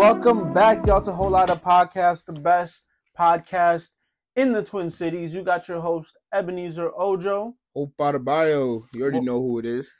[0.00, 2.84] Welcome back, y'all, to Whole Lot of Podcast, the best
[3.18, 3.90] podcast
[4.36, 5.34] in the Twin Cities.
[5.34, 7.54] You got your host, Ebenezer Ojo.
[7.74, 8.86] Bio.
[8.94, 9.90] You already know who it is.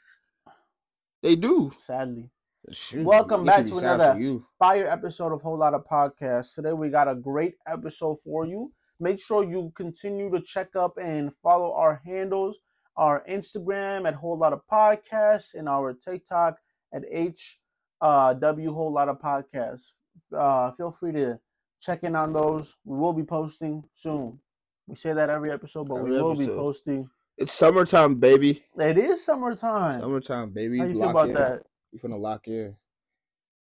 [1.21, 1.71] They do.
[1.77, 2.29] Sadly,
[2.71, 6.55] Shoot, Welcome back to another- fire episode of Whole Lot of Podcast.
[6.55, 8.71] Today, we got a great episode for you.
[9.01, 12.59] Make sure you continue to check up and follow our handles,
[12.95, 16.57] our Instagram at Whole Lot of Podcasts, and our TikTok
[16.93, 17.59] at H
[18.01, 19.93] uh, W Whole Lot of Podcasts.
[20.37, 21.39] Uh, feel free to
[21.81, 22.75] check in on those.
[22.85, 24.37] We will be posting soon.
[24.85, 27.09] We say that every episode, but we Every will be posting.
[27.39, 28.63] It's summertime, baby.
[28.77, 30.01] It is summertime.
[30.01, 30.77] Summertime, baby.
[30.77, 31.33] How you feel Lock about in.
[31.33, 31.63] that?
[31.91, 32.75] You finna lock in.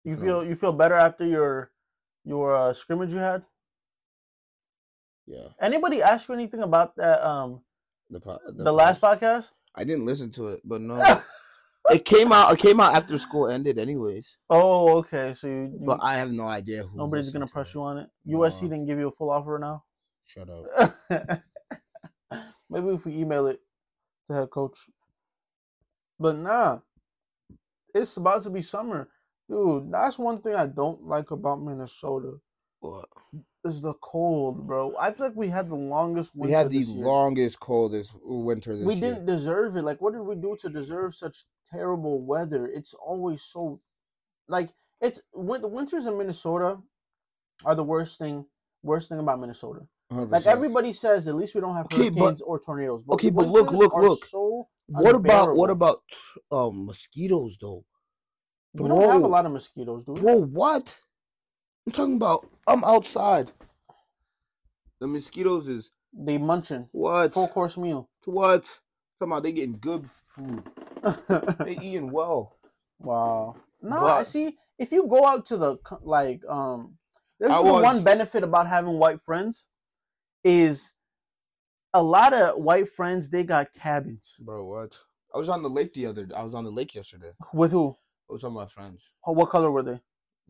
[0.03, 1.71] You feel you feel better after your
[2.25, 3.43] your uh, scrimmage you had?
[5.29, 5.49] Yeah.
[5.61, 7.21] Anybody ask you anything about that?
[7.25, 7.61] Um,
[8.09, 9.49] The, po- the last podcast.
[9.75, 10.97] I didn't listen to it, but no.
[11.91, 12.51] it came out.
[12.51, 14.25] It came out after school ended, anyways.
[14.49, 15.33] oh, okay.
[15.33, 16.97] So you, you- But I have no idea who.
[16.97, 18.09] nobody's gonna to press you on it.
[18.27, 19.83] USC didn't give you a full offer now.
[20.25, 20.65] Shut up.
[22.69, 23.59] Maybe if we email it
[24.29, 24.77] to head coach.
[26.19, 26.79] But nah,
[27.95, 29.09] it's about to be summer,
[29.49, 29.91] dude.
[29.91, 32.33] That's one thing I don't like about Minnesota
[32.81, 33.07] What?
[33.75, 34.95] Is the cold, bro.
[34.99, 36.47] I feel like we had the longest winter.
[36.49, 39.13] We had the longest, coldest winter this we year.
[39.13, 39.83] didn't deserve it.
[39.83, 42.67] Like, what did we do to deserve such terrible weather?
[42.67, 43.79] It's always so,
[44.47, 44.69] like,
[45.01, 46.77] it's when the winters in Minnesota
[47.65, 48.45] are the worst thing.
[48.83, 49.81] Worst thing about Minnesota.
[50.11, 50.31] 100%.
[50.31, 53.03] Like everybody says, at least we don't have Okay, but- hurricanes or tornadoes.
[53.11, 54.25] okay, but look, look, look.
[54.25, 56.01] So What about what about
[56.51, 57.83] um mosquitoes though?
[58.73, 60.15] we don't have a lot of mosquitoes, dude.
[60.21, 60.95] Bro, what?
[61.89, 62.47] I'm talking about.
[62.67, 63.51] I'm outside.
[64.99, 67.33] The mosquitoes is They munching what?
[67.33, 68.07] full course meal.
[68.25, 68.65] What?
[69.17, 70.61] Talking about they getting good food.
[71.65, 72.57] They eating well.
[72.99, 73.55] wow.
[73.81, 74.55] No, But- I see.
[74.77, 76.93] If you go out to the like, um,
[77.39, 79.65] there's the was- one benefit about having white friends
[80.43, 80.93] is
[81.95, 83.29] a lot of white friends.
[83.31, 84.95] They got cabins Bro, what?
[85.33, 86.29] I was on the lake the other.
[86.35, 87.31] I was on the lake yesterday.
[87.51, 87.97] with who?
[88.29, 89.09] I was with my friends.
[89.25, 89.99] Oh, What color were they?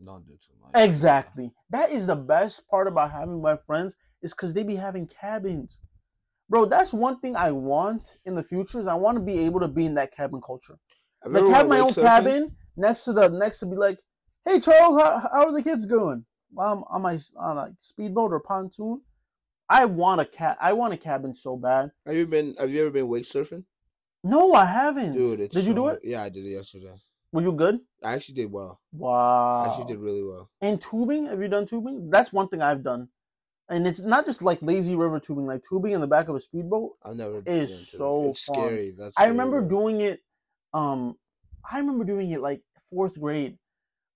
[0.04, 0.82] Don't do too much.
[0.82, 1.52] Exactly.
[1.70, 5.78] That is the best part about having my friends is because they be having cabins.
[6.48, 9.60] Bro, that's one thing I want in the future is I want to be able
[9.60, 10.78] to be in that cabin culture.
[11.24, 13.98] Like have my own cabin next to the next to be like,
[14.44, 16.24] hey Charles, how, how are the kids going?
[16.58, 19.02] I'm on my on like speedboat or pontoon.
[19.68, 20.56] I want a cat.
[20.60, 21.92] I want a cabin so bad.
[22.06, 22.56] Have you been?
[22.58, 23.64] Have you ever been wake surfing?
[24.24, 25.12] No, I haven't.
[25.12, 26.00] Dude, did you do it?
[26.02, 26.94] Yeah, I did it yesterday.
[27.32, 27.80] Were you good?
[28.02, 28.80] I actually did well.
[28.92, 29.62] Wow.
[29.64, 30.50] I actually did really well.
[30.60, 31.26] And tubing?
[31.26, 32.10] Have you done tubing?
[32.10, 33.08] That's one thing I've done.
[33.68, 36.40] And it's not just like lazy river tubing, like tubing in the back of a
[36.40, 36.92] speedboat.
[37.04, 37.42] I've never.
[37.46, 38.56] Is so It's fun.
[38.56, 38.94] scary.
[38.98, 39.16] That's.
[39.16, 40.20] I remember doing it
[40.72, 41.16] um
[41.70, 43.58] I remember doing it like fourth grade.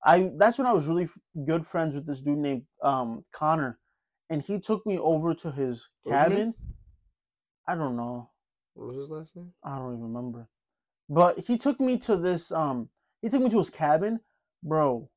[0.04, 3.78] I that's when I was really f- good friends with this dude named um Connor.
[4.28, 6.54] And he took me over to his What was his cabin.
[7.68, 8.30] I don't know.
[8.74, 9.52] What was his last name?
[9.62, 10.48] I don't even remember.
[11.08, 12.88] But he took me to this um
[13.24, 14.20] he took me to his cabin.
[14.62, 15.08] Bro,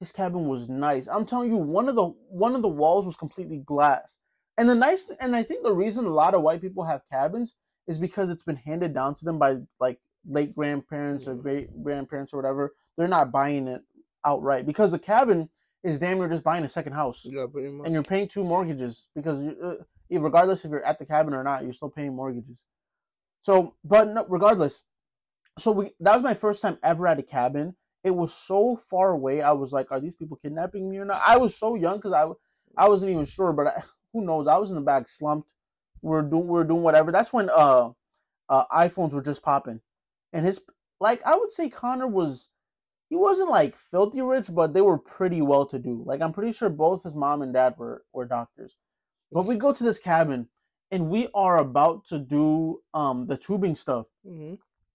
[0.00, 1.06] his cabin was nice.
[1.06, 4.16] I'm telling you, one of the one of the walls was completely glass.
[4.58, 7.54] And the nice and I think the reason a lot of white people have cabins
[7.86, 9.98] is because it's been handed down to them by like
[10.28, 12.74] late grandparents or great grandparents or whatever.
[12.96, 13.82] They're not buying it
[14.24, 15.48] outright because the cabin
[15.82, 17.86] is damn near just buying a second house Yeah, pretty much.
[17.86, 21.42] and you're paying two mortgages because you, uh, regardless if you're at the cabin or
[21.42, 22.66] not, you're still paying mortgages.
[23.42, 24.82] So, but no, regardless,
[25.60, 27.74] so we that was my first time ever at a cabin.
[28.02, 29.42] It was so far away.
[29.42, 31.22] I was like, are these people kidnapping me or not?
[31.24, 32.26] I was so young because I
[32.76, 33.82] I wasn't even sure, but I,
[34.12, 34.46] who knows?
[34.46, 35.48] I was in the back slumped.
[36.02, 37.12] We're doing we're doing whatever.
[37.12, 37.90] That's when uh,
[38.48, 39.80] uh iPhones were just popping,
[40.32, 40.60] and his
[41.00, 42.48] like I would say Connor was
[43.10, 46.02] he wasn't like filthy rich, but they were pretty well to do.
[46.06, 48.76] Like I'm pretty sure both his mom and dad were were doctors.
[49.32, 50.48] But we go to this cabin
[50.90, 54.06] and we are about to do um the tubing stuff.
[54.24, 54.54] hmm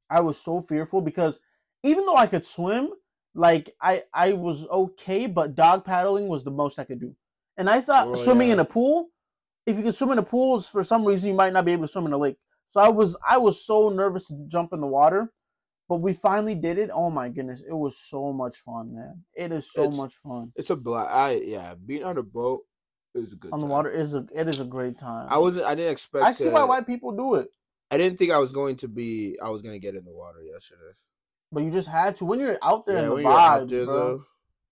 [0.10, 1.40] I was so fearful because
[1.84, 2.90] even though I could swim,
[3.34, 7.16] like I I was okay, but dog paddling was the most I could do.
[7.58, 9.10] And I thought Oh, swimming in a pool,
[9.66, 11.88] if you could swim in a pool, for some reason you might not be able
[11.88, 12.38] to swim in a lake.
[12.72, 15.32] So I was I was so nervous to jump in the water,
[15.90, 16.90] but we finally did it.
[16.94, 19.24] Oh my goodness, it was so much fun, man!
[19.36, 20.52] It is so It's- much fun.
[20.56, 21.08] It's a black.
[21.10, 22.62] I yeah, being on a boat
[23.16, 23.54] is a good.
[23.54, 25.28] On the water is a it is a great time.
[25.30, 25.66] I wasn't.
[25.66, 26.26] I didn't expect.
[26.26, 27.50] I see why white people do it,
[27.92, 29.38] I didn't think I was going to be.
[29.42, 30.94] I was going to get in the water yesterday.
[31.52, 33.96] but you just had to when you're out there in the vibes, there, bro.
[33.96, 34.24] though,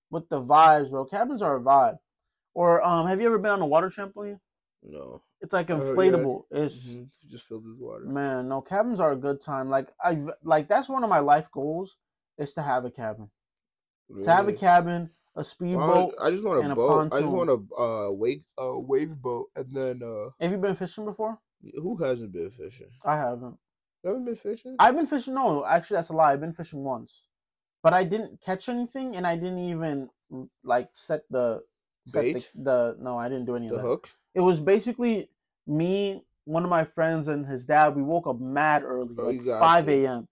[0.09, 1.05] With the vibes, bro.
[1.05, 1.97] Cabins are a vibe.
[2.55, 4.39] Or um, have you ever been on a water trampoline?
[4.83, 5.21] no.
[5.41, 5.75] it's like yeah.
[5.77, 6.43] inflatable.
[6.51, 7.09] It's Mhm.
[7.29, 8.05] Just filled with water.
[8.05, 9.69] man, no cabins are a good time.
[9.69, 11.95] Like I like that's one of my life goals
[12.37, 13.29] is to have a cabin.
[14.23, 16.13] To have a cabin, a speedboat.
[16.21, 17.13] I just want and a a boat.
[17.13, 20.75] I just want a uh, wave uh, wave boat, and then uh, Have you been
[20.75, 21.39] fishing before?
[21.75, 22.87] Who hasn't been fishing?
[23.05, 23.57] I haven't.
[24.03, 24.75] You haven't been fishing?
[24.79, 25.33] I've been fishing.
[25.33, 26.33] No, actually, that's a lie.
[26.33, 27.23] I've been fishing once,
[27.81, 30.09] but I didn't catch anything, and I didn't even
[30.63, 31.63] like set the
[32.05, 32.51] set Bait?
[32.55, 33.17] the, the no.
[33.17, 33.87] I didn't do any of the that.
[33.87, 34.09] hook.
[34.35, 35.29] It was basically
[35.67, 37.95] me, one of my friends, and his dad.
[37.95, 40.27] We woke up mad early, Oh, like five a.m.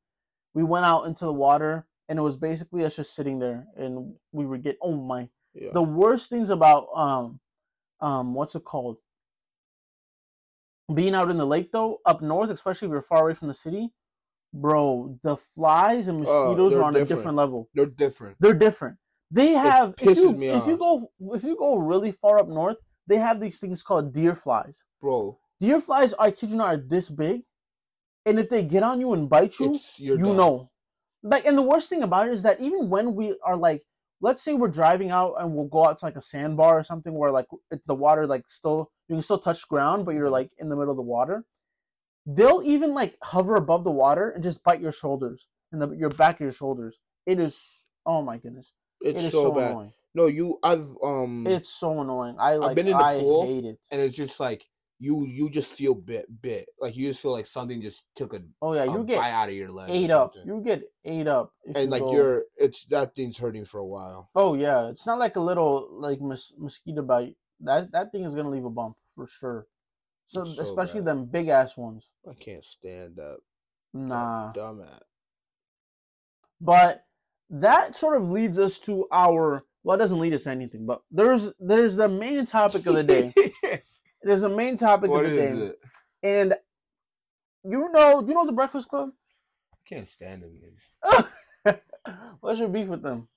[0.53, 4.13] We went out into the water, and it was basically us just sitting there, and
[4.33, 4.77] we were get.
[4.81, 5.29] Oh my!
[5.53, 5.71] Yeah.
[5.73, 7.39] The worst things about um,
[8.01, 8.97] um, what's it called?
[10.93, 13.53] Being out in the lake though, up north, especially if you're far away from the
[13.53, 13.89] city,
[14.53, 17.19] bro, the flies and Oh, mosquitoes they're are on a different.
[17.19, 17.69] different level.
[17.73, 18.37] They're different.
[18.39, 18.97] They're different.
[19.31, 22.47] They have if pisses you, me if you go if you go really far up
[22.49, 22.77] north,
[23.07, 24.83] they have these things called deer flies.
[25.01, 27.43] Bro, Deer flies, I kid you not, are this big,
[28.25, 30.35] and if they get on you and bite you, you done.
[30.37, 30.71] know.
[31.23, 33.83] Like, and the worst thing about it is that even when we are like,
[34.21, 37.13] let's say we're driving out and we'll go out to like a sandbar or something
[37.13, 37.47] where like
[37.87, 40.39] the water like still you can still touch ground, but you're Mm-hmm.
[40.39, 41.45] like in the middle of the water.
[42.25, 46.09] They'll even like hover above the water and just bite your shoulders and the your
[46.11, 46.99] back of your shoulders.
[47.25, 49.71] It is oh my goodness, It's it is so, so, bad.
[49.71, 49.93] annoying.
[50.15, 50.59] No, you.
[50.63, 51.45] I've um.
[51.47, 52.37] It's so annoying.
[52.39, 52.75] I like.
[52.75, 53.79] been in the I pool, hate it.
[53.91, 54.65] and it's just like
[55.01, 55.25] you.
[55.25, 56.69] You just feel bit bit.
[56.79, 59.49] Like you just feel like something just took a, Oh yeah, you get bite out
[59.49, 59.89] of your leg.
[59.89, 60.33] ate up.
[60.45, 61.51] You get ate up.
[61.65, 62.43] and you like go- you're.
[62.55, 64.29] It's that thing's hurting for a while.
[64.35, 67.35] Oh yeah, it's not like a little like mos- mosquito bite.
[67.59, 69.67] That that thing is gonna leave a bump for sure.
[70.27, 71.07] So, so especially bad.
[71.07, 72.07] them big ass ones.
[72.29, 73.39] I can't stand up
[73.93, 74.51] Nah.
[74.53, 75.03] Dumb at.
[76.61, 77.03] But
[77.49, 81.01] that sort of leads us to our well, it doesn't lead us to anything, but
[81.11, 83.33] there's there's the main topic of the day.
[84.23, 85.79] There's the main topic what of the is day, it?
[86.23, 86.55] and
[87.63, 89.09] you know you know the Breakfast Club.
[89.73, 91.77] I can't stand them.
[92.39, 93.27] What's your beef with them?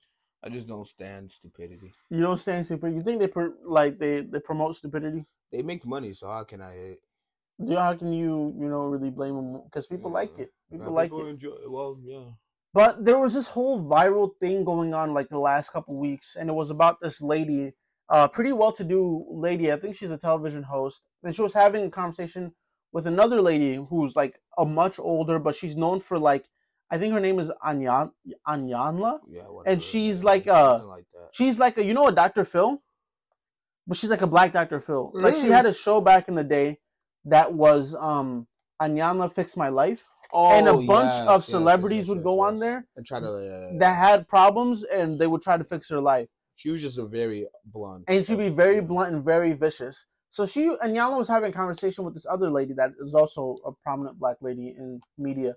[0.43, 1.91] I just don't stand stupidity.
[2.09, 2.93] You don't stand stupid.
[2.93, 5.25] You think they pr- like they they promote stupidity?
[5.51, 6.99] They make money, so how can I hate?
[7.69, 9.61] How can you you know really blame them?
[9.65, 10.53] Because people like it.
[10.71, 11.29] People Uh, like people it.
[11.31, 12.25] Enjoy, well, yeah.
[12.73, 16.49] But there was this whole viral thing going on like the last couple weeks, and
[16.49, 17.73] it was about this lady,
[18.09, 19.71] uh, pretty well-to-do lady.
[19.71, 22.53] I think she's a television host, and she was having a conversation
[22.91, 26.45] with another lady who's like a much older, but she's known for like,
[26.91, 28.11] I think her name is Anyan
[28.47, 29.19] Iyanla.
[29.27, 29.81] Yeah, whatever.
[29.81, 31.05] she's like, uh, like.
[31.31, 32.45] She's like a, you know, a Dr.
[32.45, 32.81] Phil,
[33.87, 34.79] but she's like a black Dr.
[34.79, 35.11] Phil.
[35.13, 35.51] Like she Mm.
[35.51, 36.79] had a show back in the day
[37.25, 38.47] that was um
[38.81, 40.03] Iyanla Fix My Life,
[40.33, 43.19] and a Oh, bunch yes, of celebrities yes, would yes, go on there and try
[43.19, 43.27] to.
[43.27, 46.29] Uh, that had problems and they would try to fix their life.
[46.55, 48.05] She was just a very blunt.
[48.07, 50.05] And she'd be very blunt and very vicious.
[50.29, 53.57] So she and Yala was having a conversation with this other lady that is also
[53.65, 55.55] a prominent black lady in media.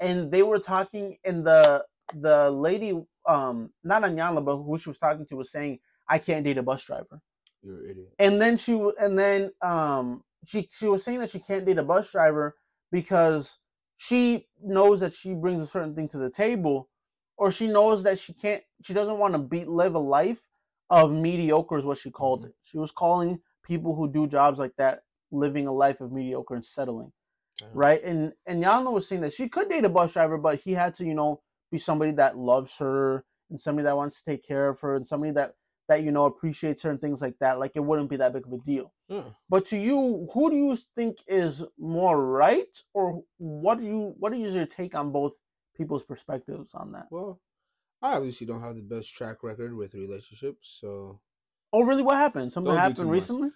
[0.00, 4.98] And they were talking and the the lady um not Anyala but who she was
[4.98, 7.20] talking to was saying, I can't date a bus driver.
[7.62, 8.08] You're an idiot.
[8.18, 11.82] And then she and then um she she was saying that she can't date a
[11.82, 12.56] bus driver
[12.92, 13.58] because
[13.96, 16.88] she knows that she brings a certain thing to the table
[17.36, 20.40] or she knows that she can't she doesn't want to be live a life
[20.88, 22.48] of mediocre is what she called mm-hmm.
[22.48, 22.54] it.
[22.64, 26.64] She was calling people who do jobs like that living a life of mediocre and
[26.64, 27.12] settling.
[27.58, 27.68] Damn.
[27.72, 28.02] Right?
[28.02, 30.94] And and Yana was saying that she could date a bus driver, but he had
[30.94, 34.68] to, you know, be somebody that loves her and somebody that wants to take care
[34.68, 35.54] of her and somebody that
[35.88, 37.58] that you know appreciates her and things like that.
[37.58, 38.92] Like it wouldn't be that big of a deal.
[39.08, 39.24] Yeah.
[39.48, 44.32] But to you, who do you think is more right, or what do you what
[44.32, 45.34] is your take on both
[45.76, 47.08] people's perspectives on that?
[47.10, 47.40] Well,
[48.02, 51.20] I obviously don't have the best track record with relationships, so.
[51.72, 52.02] Oh, really?
[52.02, 52.52] What happened?
[52.52, 53.14] Something Don't do too happened much.
[53.14, 53.48] recently?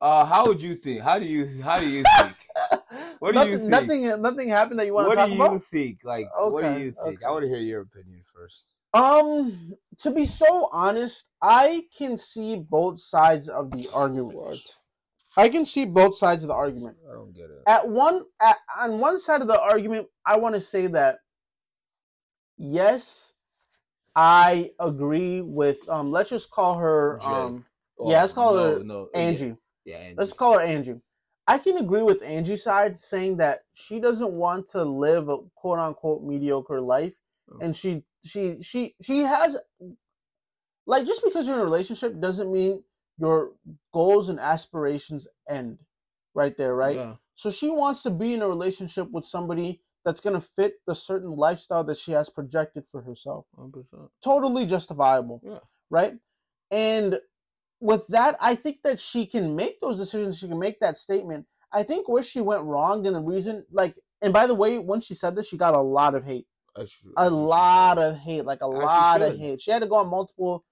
[0.00, 1.02] Uh, how would you think?
[1.02, 1.62] How do you?
[1.62, 2.36] How do you think?
[3.20, 3.70] What do nothing, you think?
[3.70, 4.22] Nothing.
[4.22, 5.64] Nothing happened that you want what to talk do you about.
[5.64, 5.98] think?
[6.04, 7.16] Like, what do Okay, you think?
[7.18, 7.24] okay.
[7.26, 8.62] I want to hear your opinion first.
[8.94, 14.58] Um, to be so honest, I can see both sides of the argument.
[15.36, 16.96] I can see both sides of the argument.
[17.08, 17.62] I don't get it.
[17.66, 21.18] At one, at, on one side of the argument, I want to say that
[22.56, 23.34] yes,
[24.16, 25.88] I agree with.
[25.88, 27.20] Um, let's just call her.
[27.22, 27.64] Um,
[27.98, 29.56] yeah, let's call her Oh, no, Angie.
[29.84, 30.16] Yeah, Angie.
[30.18, 31.00] Let's call her Angie.
[31.46, 35.78] I can agree with Angie's side saying that she doesn't want to live a quote
[35.78, 37.14] unquote mediocre life,
[37.52, 37.58] Oh.
[37.60, 39.56] and she she she she has
[40.86, 42.82] like just because you're in a relationship doesn't mean
[43.18, 43.52] your
[43.92, 45.78] goals and aspirations end
[46.34, 46.96] right there, right?
[46.96, 47.14] Yeah.
[47.34, 51.30] So she wants to be in a relationship with somebody that's gonna fit the certain
[51.30, 53.46] lifestyle that she has projected for herself.
[53.58, 54.08] 100%.
[54.22, 55.58] Totally justifiable Yeah.
[55.90, 56.14] right?
[56.70, 57.20] And
[57.80, 60.38] with that, I think that she can make those decisions.
[60.38, 61.46] She can make that statement.
[61.72, 65.00] I think where she went wrong and the reason, like, and by the way, when
[65.00, 67.12] she said this, she got a lot of hate, true.
[67.16, 69.62] a lot of hate, like a lot of hate.
[69.62, 70.64] She had to go on multiple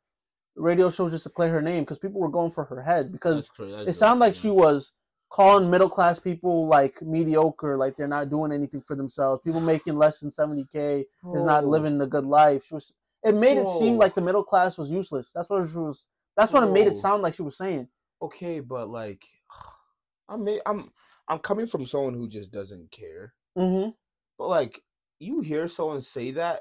[0.55, 3.47] radio shows just to clear her name because people were going for her head because
[3.47, 3.71] That's true.
[3.71, 4.93] That's it sounded like she was
[5.31, 9.43] calling middle class people like mediocre, like they're not doing anything for themselves.
[9.45, 11.05] People making less than seventy k
[11.35, 12.65] is not living a good life.
[12.67, 12.95] She was.
[13.25, 15.33] It made it seem like the middle class was useless.
[15.35, 16.07] That's what she was.
[16.37, 17.89] That's what it made it sound like she was saying.
[18.23, 19.23] Okay, but like,
[20.29, 20.89] I'm I'm
[21.29, 23.35] I'm coming from someone who just doesn't care.
[23.57, 23.91] Mm-hmm.
[24.39, 24.81] But like,
[25.19, 26.61] you hear someone say that,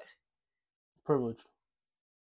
[1.05, 1.39] Privilege.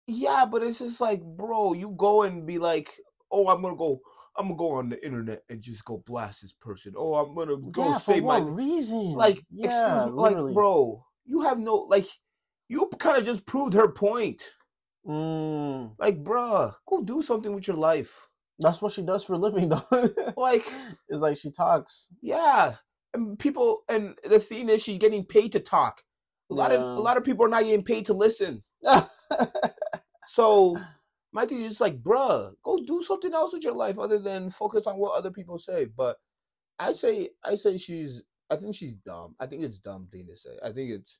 [0.05, 2.89] yeah, but it's just like, bro, you go and be like,
[3.31, 3.99] oh, I'm gonna go,
[4.37, 6.93] I'm gonna go on the internet and just go blast this person.
[6.97, 9.13] Oh, I'm gonna go yeah, say for my what reason?
[9.13, 10.53] like, yeah, excuse me, like, literally.
[10.53, 12.07] bro, you have no like,
[12.69, 14.43] you kind of just proved her point.
[15.07, 18.11] Mm, Like, bruh, go do something with your life.
[18.59, 20.09] that's what she does for a living, though.
[20.35, 20.65] Like,
[21.09, 22.07] it's like she talks.
[22.21, 22.75] yeah,
[23.13, 26.01] and people, and the thing is, she's getting paid to talk.
[26.49, 28.63] A lot of a lot of people are not getting paid to listen.
[30.27, 30.77] So
[31.31, 34.51] my thing is just like, bruh, go do something else with your life other than
[34.51, 35.85] focus on what other people say.
[35.85, 36.17] But
[36.79, 39.35] I say, I say she's, I think she's dumb.
[39.39, 40.57] I think it's dumb thing to say.
[40.63, 41.19] I think it's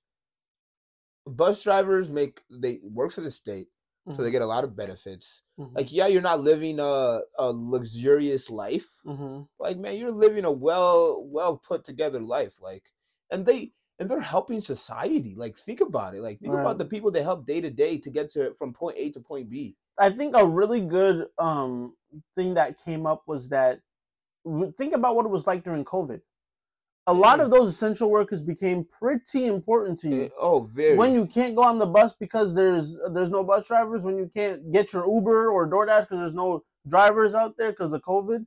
[1.25, 3.67] bus drivers make they work for the state,
[4.11, 5.43] so they get a lot of benefits.
[5.59, 8.87] Mhm, Like, yeah, you're not living a a luxurious life.
[9.05, 9.47] mhm.
[9.59, 12.55] Like, man, you're living a well well put together life.
[12.61, 12.83] Like,
[13.31, 15.33] and they and they're helping society.
[15.35, 16.21] Like, think about it.
[16.21, 16.61] Like, think Right.
[16.61, 19.19] about the people they help day to day to get to from point A to
[19.19, 19.75] point B.
[19.97, 21.95] I think a really good um
[22.35, 23.81] thing that came up was that
[24.77, 26.21] think about what it was like during COVID.
[27.09, 27.43] A lot Mm.
[27.45, 30.21] of those essential workers became pretty important to you.
[30.23, 30.97] Eh, Oh, very.
[30.97, 34.29] when you can't go on the bus because there's there's no bus drivers, when you
[34.33, 38.45] can't get your Uber or DoorDash because there's no drivers out there because of COVID,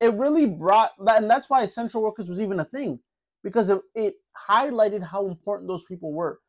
[0.00, 3.00] it really brought that, and that's why essential workers was even a thing
[3.42, 4.14] because it, it
[4.48, 6.40] highlighted how important those people were.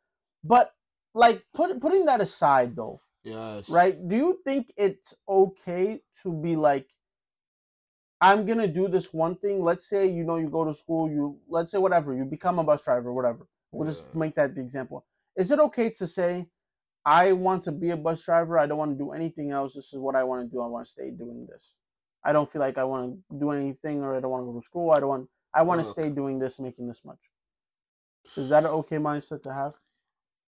[0.44, 0.72] But
[1.14, 3.70] like put, putting that aside though, yes.
[3.70, 3.96] right?
[4.08, 6.88] Do you think it's okay to be like,
[8.22, 9.64] I'm gonna do this one thing?
[9.64, 12.64] Let's say you know you go to school, you let's say whatever, you become a
[12.64, 13.48] bus driver, whatever.
[13.72, 15.06] We'll just make that the example.
[15.36, 16.46] Is it okay to say,
[17.06, 18.58] I want to be a bus driver.
[18.58, 19.74] I don't want to do anything else.
[19.74, 20.62] This is what I want to do.
[20.62, 21.74] I want to stay doing this.
[22.24, 24.60] I don't feel like I want to do anything, or I don't want to go
[24.60, 24.92] to school.
[24.92, 25.30] I don't want.
[25.54, 27.20] I want to stay doing this, making this much.
[28.38, 29.74] Is that an okay mindset to have?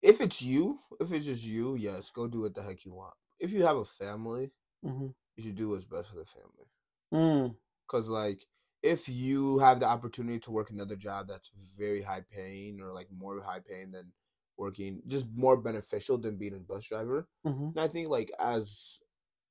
[0.03, 3.15] If it's you, if it's just you, yes, go do what the heck you want.
[3.41, 4.51] If you have a family,
[4.85, 5.07] Mm-hmm.
[5.37, 6.67] you should do what's best for the family.
[7.15, 7.55] Mm,
[7.87, 8.45] Cause like,
[8.83, 13.07] if you have the opportunity to work another job that's very high paying or like
[13.17, 14.11] more high paying than
[14.57, 17.69] working, just more beneficial than being a bus driver, mm-hmm.
[17.77, 18.99] and I think like as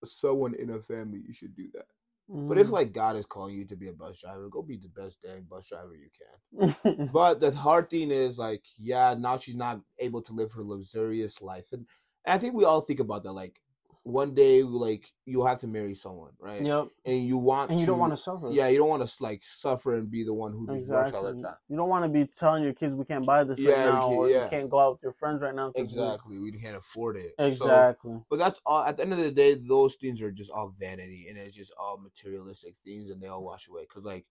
[0.03, 1.85] someone in a family, you should do that.
[2.33, 2.71] But if mm.
[2.71, 5.45] like God is calling you to be a bus driver, go be the best dang
[5.49, 6.75] bus driver you can.
[6.83, 7.11] Mm.
[7.13, 11.41] But the hard thing is like, yeah, now she's not able to live her luxurious
[11.41, 11.85] life, and,
[12.25, 13.33] and I think we all think about that.
[13.33, 13.60] Like,
[14.03, 16.65] one day, like you'll have to marry someone, right?
[16.65, 16.87] yep.
[17.05, 18.49] And you want, And you to, don't want to suffer.
[18.51, 21.23] yeah, you don't want to like suffer and be the one who just works all
[21.23, 21.55] the time.
[21.69, 24.07] You don't want to be telling your kids we can't buy this Yeah, right now,
[24.11, 24.43] or yeah.
[24.45, 25.71] you can't go out with your friends right now.
[25.75, 27.33] Exactly, we can't afford it.
[27.37, 28.19] So- Exactly.
[28.29, 28.83] but that's all.
[28.83, 31.71] At the end of the day, those things are just all vanity, and it's just
[31.79, 33.85] all materialistic things, and they all wash away.
[33.85, 34.25] Cause like,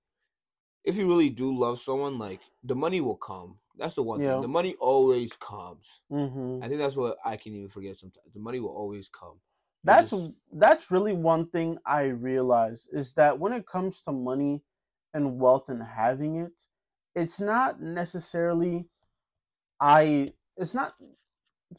[0.84, 3.58] if you really do love someone, like the money will come.
[3.76, 4.32] That's the one Yeah.
[4.32, 4.42] thing.
[4.42, 5.86] The money always comes.
[6.10, 8.32] hmm I think that's what I can even forget sometimes.
[8.34, 9.40] The money will always come.
[9.84, 14.62] That's just- that's really one thing I realize is that when it comes to money
[15.14, 16.66] and wealth and having it,
[17.14, 18.88] it's not necessarily
[19.80, 20.34] I.
[20.56, 20.94] It's not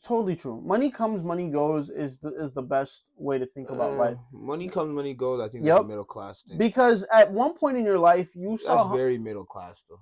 [0.04, 0.60] totally true.
[0.62, 4.18] Money comes, money goes is the is the best way to think about Uh, life.
[4.32, 5.40] Money comes, money goes.
[5.40, 6.58] I think that's a middle class thing.
[6.58, 10.02] Because at one point in your life, you saw very middle class, though.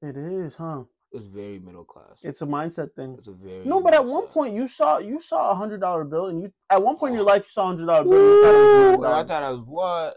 [0.00, 0.84] it is, huh?
[1.12, 2.18] It's very middle class.
[2.22, 3.16] It's a mindset thing.
[3.18, 6.04] It's a very No, but at one point you saw you saw a hundred dollar
[6.04, 7.32] bill, and you at one point in your oh.
[7.32, 8.12] life you saw a hundred dollar bill.
[8.12, 10.16] And you thought it was a million Well, I thought I was what?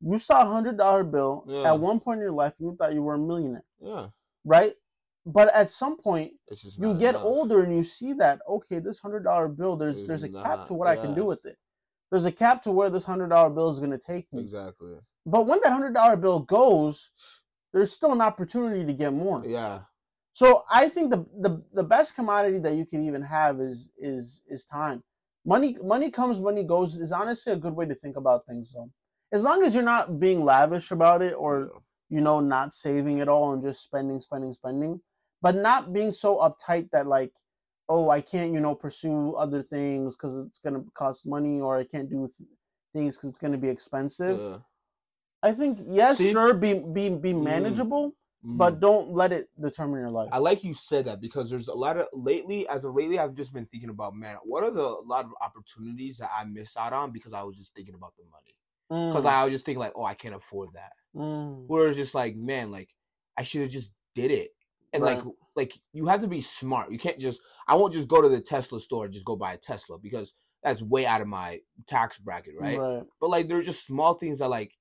[0.00, 1.72] You saw a hundred dollar bill Yeah.
[1.72, 4.08] at one point in your life, and you thought you were a millionaire, Yeah,
[4.44, 4.74] right?
[5.24, 6.32] But at some point,
[6.76, 7.22] you get enough.
[7.22, 10.66] older and you see that okay, this hundred dollar bill, there's It's there's a cap
[10.66, 11.56] to what I can do with it.
[12.10, 14.40] There's a cap to where this hundred dollar bill is going to take me.
[14.40, 14.96] Exactly.
[15.24, 17.10] But when that hundred dollar bill goes,
[17.72, 19.44] there's still an opportunity to get more.
[19.46, 19.82] Yeah.
[20.34, 24.42] So I think the, the the best commodity that you can even have is is
[24.48, 25.02] is time.
[25.44, 28.90] Money money comes, money goes is honestly a good way to think about things though.
[29.32, 33.28] As long as you're not being lavish about it or you know not saving it
[33.28, 35.00] all and just spending, spending, spending,
[35.42, 37.32] but not being so uptight that like,
[37.88, 41.84] oh, I can't you know pursue other things because it's gonna cost money or I
[41.84, 42.48] can't do th-
[42.94, 44.38] things because it's gonna be expensive.
[44.38, 44.58] Yeah.
[45.42, 46.30] I think yes, See?
[46.30, 47.42] sure, be be be Mm.
[47.42, 48.14] manageable, Mm.
[48.44, 50.30] But don't let it determine your life.
[50.32, 53.34] I like you said that because there's a lot of lately, as of lately, I've
[53.34, 56.76] just been thinking about man, what are the a lot of opportunities that I missed
[56.76, 58.56] out on because I was just thinking about the money.
[59.10, 60.92] Because Mm, I was just thinking like, oh, I can't afford that.
[61.16, 62.88] mm, Where it's just like, man, like
[63.38, 64.50] I should have just did it.
[64.92, 65.34] And like, Right.
[65.56, 66.90] like you have to be smart.
[66.92, 67.40] You can't just.
[67.68, 70.34] I won't just go to the Tesla store and just go buy a Tesla because
[70.62, 72.78] that's way out of my tax bracket, right?
[72.78, 73.04] right.
[73.20, 74.72] But like, there's just small things that like,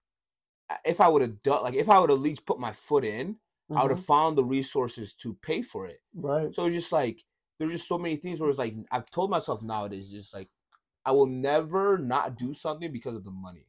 [0.86, 3.38] if I would have done, like, if I would at least put my foot in,
[3.78, 6.02] I would have found the resources to pay for it.
[6.14, 6.54] Right.
[6.54, 7.24] So it's just like
[7.60, 10.50] there's just so many things where it's like I've told myself nowadays, just like
[11.06, 13.66] I will never not do something because of the money,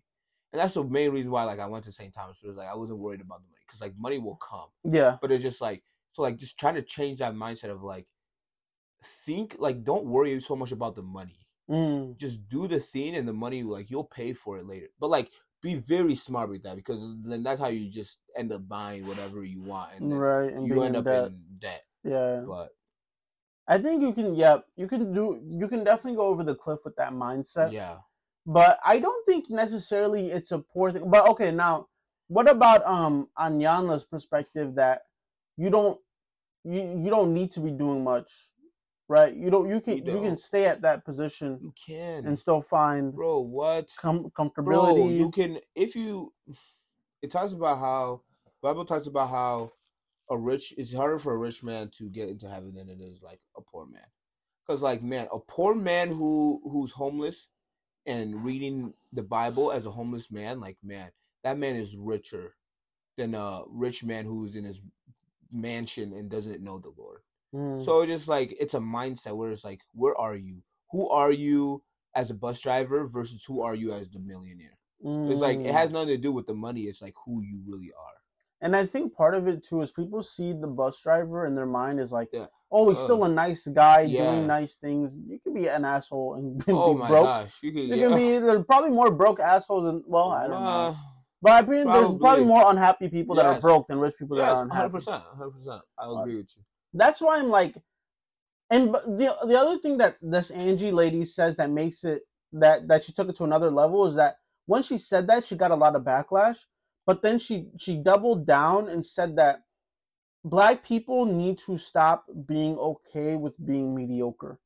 [0.53, 2.13] and that's the main reason why like I went to St.
[2.13, 2.39] Thomas.
[2.43, 5.17] It was like I wasn't worried about the money because like money will come, Yeah.
[5.21, 5.83] but it's just like
[6.13, 8.07] so like just trying to change that mindset of like
[9.25, 11.39] think like don't worry so much about the money.
[11.71, 14.89] Mm, Just do the thing and the money like you'll pay for it later.
[15.01, 15.31] But like
[15.63, 19.45] be very smart with that because then that's how you just end up buying whatever
[19.45, 20.53] you want and then right.
[20.53, 21.27] And you end up debt.
[21.27, 21.85] in debt.
[22.05, 22.43] Yeah.
[22.47, 22.71] But
[23.69, 24.35] I think you can.
[24.35, 25.41] Yeah, you can do.
[25.45, 27.73] You can definitely go over the cliff with that mindset.
[27.73, 27.99] yeah.
[28.45, 31.09] But I don't think necessarily it's a poor thing.
[31.09, 31.87] But okay, now
[32.27, 35.03] what about um Iyanla's perspective that
[35.57, 36.01] you don't
[36.65, 38.33] you you don't need to be doing much,
[39.09, 39.35] right?
[39.35, 42.25] You don't you can You you, can stay at that position You can.
[42.27, 43.89] and still find bro, what?
[43.99, 44.31] com-
[44.61, 45.19] Bro, comfortability.
[45.19, 46.33] you can if you
[47.23, 48.23] it talks about how
[48.63, 49.73] Bible talks about how
[50.31, 53.23] a rich it's harder for a rich man to get into heaven than it is
[53.23, 54.07] like a poor man.
[54.69, 57.49] Cuz like man, a poor man who who's homeless
[58.07, 61.11] and reading the Bible as a homeless man, like man,
[61.45, 62.55] that man is richer
[63.19, 64.81] than a rich man who's in his
[65.53, 67.23] mansion and doesn't know the Lord.
[67.55, 70.63] Mm, So just like it's a mindset where it's like, where are you?
[70.91, 71.83] Who are you
[72.15, 74.79] as a bus driver versus who are you as the millionaire?
[75.05, 75.73] It's like it mm.
[75.73, 76.83] has nothing to do with the money.
[76.83, 78.17] It's like who you really are.
[78.61, 81.67] And I think part of it too is people see the bus driver in their
[81.67, 82.47] mind is like, Yeah.
[82.71, 84.31] oh, he's Uh, still a nice guy yeah.
[84.31, 85.19] doing nice things.
[85.19, 87.25] You can be an asshole and be Oh my broke.
[87.25, 87.91] gosh, you could.
[87.91, 88.09] There yeah.
[88.11, 90.71] can be there's probably more broke assholes than well, I don't know.
[90.91, 90.95] Uh,
[91.43, 92.19] But I mean, there's probably.
[92.21, 94.93] probably more unhappy people that are broke than rich people that yes, are hundred unhappy.
[94.93, 95.83] percent, hundred percent.
[95.99, 96.63] I agree with you.
[96.95, 97.77] That's why I'm like,
[98.71, 103.05] and the the other thing that this Angie lady says that makes it that that
[103.05, 105.77] she took it to another level is that when she said that she got a
[105.77, 106.59] lot of backlash,
[107.07, 109.63] but then she she doubled down and said that
[110.45, 114.59] black people need to stop being okay with being mediocre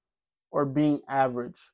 [0.50, 1.70] or being average.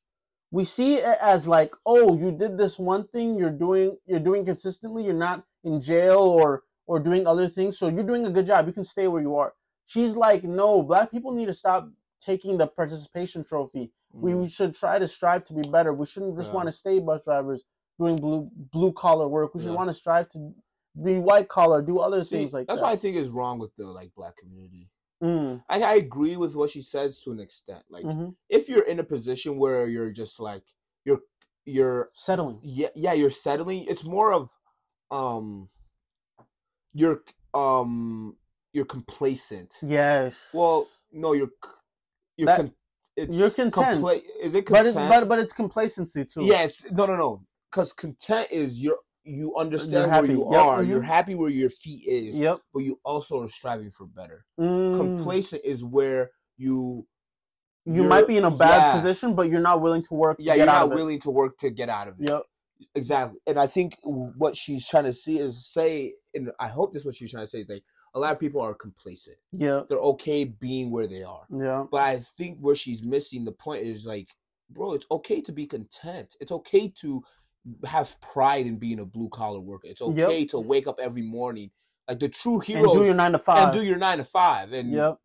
[0.51, 4.45] We see it as like, oh, you did this one thing, you're doing you're doing
[4.45, 8.47] consistently, you're not in jail or or doing other things, so you're doing a good
[8.47, 8.67] job.
[8.67, 9.55] You can stay where you are.
[9.87, 11.89] She's like, no, black people need to stop
[12.21, 13.93] taking the participation trophy.
[14.13, 14.43] We, Mm.
[14.43, 15.93] we should try to strive to be better.
[15.93, 16.57] We shouldn't just Yeah.
[16.57, 17.65] want to stay bus drivers
[17.99, 19.55] doing blue blue collar work.
[19.55, 19.77] We should Yeah.
[19.77, 20.55] want to strive to
[21.03, 22.85] be white collar, do other See, things like that's that.
[22.85, 24.89] what I think is wrong with the like black community.
[25.23, 27.85] Mm, I, I agree with what she says to an extent.
[27.91, 28.35] Like mhm.
[28.49, 30.65] if you're in a position where you're just like
[31.05, 31.23] you're
[31.65, 32.59] you're Settling.
[32.63, 34.51] yeah yeah you're settling it's more of
[35.11, 35.69] um
[36.93, 37.23] you're
[37.55, 38.37] um
[38.73, 40.51] you're complacent Yes.
[40.55, 41.51] well no you're
[42.37, 42.75] you're That- con-
[43.17, 44.01] it's you're content.
[44.03, 46.45] compla- is it but it, but but it's complacency too.
[46.45, 50.29] yeah it's no no no because content is you're you understand happy.
[50.29, 51.05] where you Yep, are you're mhm.
[51.05, 52.59] happy where your feet is Yep.
[52.73, 54.97] but you also are striving for better Mm.
[54.97, 57.07] complacent is where you
[57.85, 58.93] You you're- might be in a bad yeah.
[58.97, 60.95] position, but you're not willing to work to yeah get you're out not of it.
[60.97, 62.43] willing to work to get out of it Yep.
[62.97, 63.39] Exactly.
[63.47, 67.07] And I think what she's trying to see is say, and I hope this is
[67.07, 69.37] what she's trying to say, is like a lot of people are complacent.
[69.53, 69.83] Yeah.
[69.89, 71.47] They're okay being where they are.
[71.51, 71.87] Yeah.
[71.91, 74.29] But I think where she's missing the point is like,
[74.71, 76.37] bro, it's okay to be content.
[76.41, 77.23] It's okay to
[77.85, 79.89] have pride in being a blue collar worker.
[79.89, 80.11] It's Yep.
[80.11, 81.71] okay to wake up every morning.
[82.09, 83.69] Like the true And heroes do your nine to five.
[83.69, 85.19] and do your nine to five and Yep.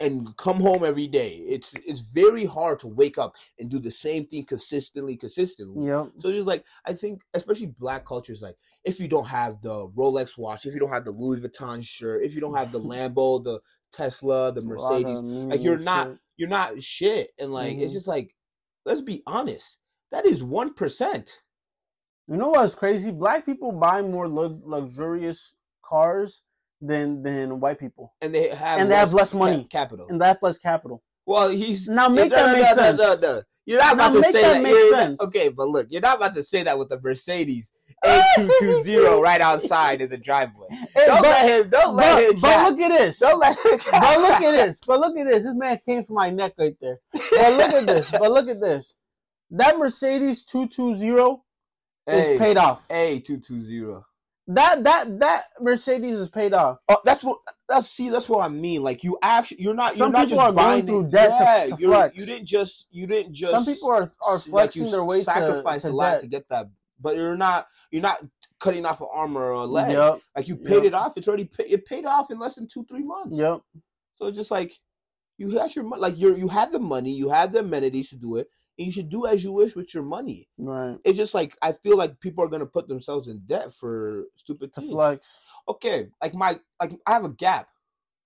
[0.00, 1.42] And come home every day.
[1.46, 5.86] It's it's very hard to wake up and do the same thing consistently, consistently.
[5.86, 6.12] Yep.
[6.20, 9.88] So just like I think, especially black culture is like if you don't have the
[9.96, 12.80] Rolex watch, if you don't have the Louis Vuitton shirt, if you don't have the
[12.92, 13.60] Lambo, the
[13.92, 16.18] Tesla, the A lot of Mercedes, like you're not shit.
[16.36, 17.30] you're not shit.
[17.38, 17.96] And like it's Mhm.
[17.96, 18.34] just like
[18.86, 19.78] let's be honest,
[20.12, 21.42] that is one percent.
[22.28, 23.10] You know what's crazy?
[23.10, 26.42] Black people buy more lu- luxurious cars
[26.80, 29.66] than than white people, And they have And they have less money.
[29.70, 30.06] capital.
[30.08, 31.02] and that's less capital.
[31.26, 32.98] well, he's Now make that make no, sense.
[32.98, 33.42] no, no.
[33.66, 34.62] You're not Now about to say that that.
[34.62, 35.20] make not- sense.
[35.20, 37.68] okay, but look, you're not about to say that with the Mercedes
[38.04, 40.68] A220 right outside in the driveway.
[40.94, 41.70] Hey, Don't but, let him.
[41.70, 42.40] Don't let but, him.
[42.40, 42.70] but cap.
[42.70, 43.18] look at this.
[43.18, 43.78] Don't let him.
[43.78, 44.02] cap.
[44.02, 44.80] but look at this.
[44.86, 45.44] But look at this.
[45.44, 46.98] This man came from my neck right there.
[47.12, 48.10] But look at this.
[48.10, 48.94] But look at this.
[49.50, 51.40] That Mercedes 220
[52.06, 52.84] Hey, is paid off.
[52.90, 54.04] A two two zero.
[54.48, 56.78] That that that Mercedes is paid off.
[56.88, 57.38] Oh, that's what.
[57.68, 58.08] That's see.
[58.08, 58.82] That's what I mean.
[58.82, 59.92] Like you actually, you're not.
[59.94, 61.10] Some you're not people just are going through it.
[61.10, 62.16] debt to- Yeah, to you're- flex.
[62.16, 62.86] You didn't just.
[62.90, 63.52] You didn't just.
[63.52, 66.20] Some people are are flexing you their way to, sacrifice to a lot debt.
[66.22, 67.66] to get that, but you're not.
[67.90, 68.24] You're not
[68.58, 69.92] cutting off an arm or a leg.
[69.92, 70.84] Yep, Like you paid Yep.
[70.84, 71.12] it off.
[71.16, 71.44] It's already.
[71.44, 73.36] Pay, it paid off in less than two three months.
[73.36, 73.60] yep.
[74.16, 74.72] So it's just like
[75.36, 76.00] you had your money.
[76.00, 77.12] Like you you had the money.
[77.12, 78.48] You had the amenities to do it.
[78.78, 80.48] And you should do as you wish with your money.
[80.56, 80.96] Right.
[81.04, 84.72] It's just like I feel like people are gonna put themselves in debt for stupid
[84.74, 85.40] To flex.
[85.68, 87.68] Okay, like my like I have a gap.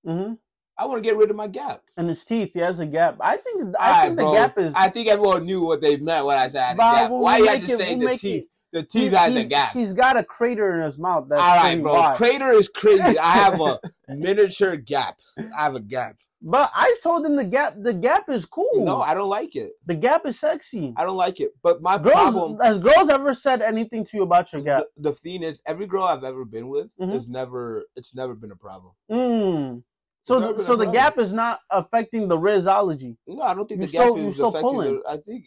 [0.06, 0.34] Mm-hmm.
[0.78, 1.82] I want to get rid of my gap.
[1.96, 3.16] And his teeth, he has a gap.
[3.20, 4.74] I think I think the gap is.
[4.74, 7.10] I think everyone knew what they meant when I said I had a But gap.
[7.10, 8.42] we'll Why you had make to it- say we'll the teeth?
[8.44, 9.72] it- The he- teeth has a gap.
[9.72, 11.28] He's got a crater in his mouth.
[11.28, 11.92] That's All right, bro.
[11.94, 12.16] wide.
[12.16, 13.18] Crater is crazy.
[13.18, 15.18] I have a miniature gap.
[15.38, 16.16] I have a gap.
[16.44, 17.74] But I told them the gap.
[17.80, 18.68] The gap is cool.
[18.84, 19.72] No, I don't like it.
[19.86, 20.92] the gap is sexy.
[20.96, 21.52] I don't like it.
[21.62, 24.84] But my Girls, problem, has girls ever said anything to you about your gap?
[24.96, 27.12] the, the thing is, every girl I've ever been with Mhm.
[27.12, 27.84] has never.
[27.94, 28.92] It's never been a problem.
[29.10, 29.84] Mm.
[30.24, 30.92] So, Never th- been so the problem.
[30.94, 33.16] gap is not affecting the rizology.
[33.26, 34.60] No, I don't think You're the gap still- is affecting.
[34.62, 35.02] pulling.
[35.04, 35.44] The, I think,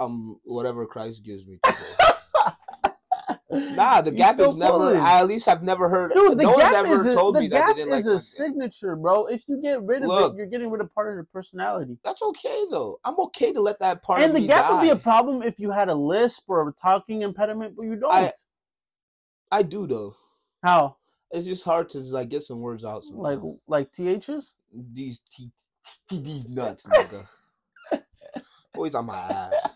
[0.00, 1.58] uh, um, whatever Christ gives me.
[3.50, 4.72] nah, the gap is never.
[4.72, 4.96] pulling.
[4.96, 6.12] I at least have never heard.
[6.12, 8.06] Dude, the no one's ever a, told the me that gap they didn't like is
[8.06, 9.26] a signature, bro.
[9.26, 10.34] If you get rid of Look.
[10.34, 11.98] it, you're getting rid of part of your personality.
[12.04, 12.98] That's okay though.
[13.04, 15.70] I'm okay to let that part and the gap would be a problem if you
[15.70, 18.12] had a lisp or a talking impediment, but you don't.
[18.12, 18.32] I-
[19.52, 20.16] I do though.
[20.64, 20.96] How?
[21.30, 23.04] It's just hard to like get some words out.
[23.12, 23.58] Like Sometimes.
[23.68, 24.54] like ths?
[24.92, 25.52] these t-
[26.08, 27.26] t- these nuts, nigga.
[28.74, 29.75] Always on my ass.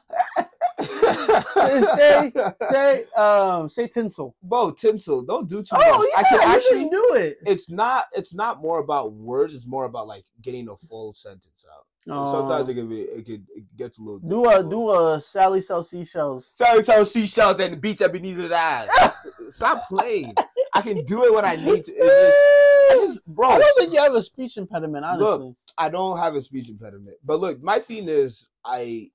[1.55, 2.33] Say
[2.71, 4.35] say um say tinsel.
[4.43, 6.09] Bro, tinsel, don't do too Oh much.
[6.13, 6.89] yeah, I can actually.
[6.89, 7.39] do it.
[7.47, 8.07] It's not.
[8.13, 9.55] It's not more about words.
[9.55, 11.85] It's more about like getting a full sentence out.
[12.07, 12.71] Sometimes Oh.
[12.73, 13.01] it can be.
[13.03, 13.47] It could.
[13.55, 14.19] It gets a little.
[14.21, 16.51] do a do a Sally sell seashells.
[16.55, 18.89] Sorry, so seashells and beats Ebenezer's ass.
[19.51, 20.35] Stop playing.
[20.75, 21.93] I can do it when I need to.
[21.93, 23.49] It's just, I just, bro.
[23.51, 25.27] I don't think you have a speech impediment, honestly.
[25.49, 27.17] Look, I don't have a speech impediment.
[27.25, 29.11] But look, my thing is I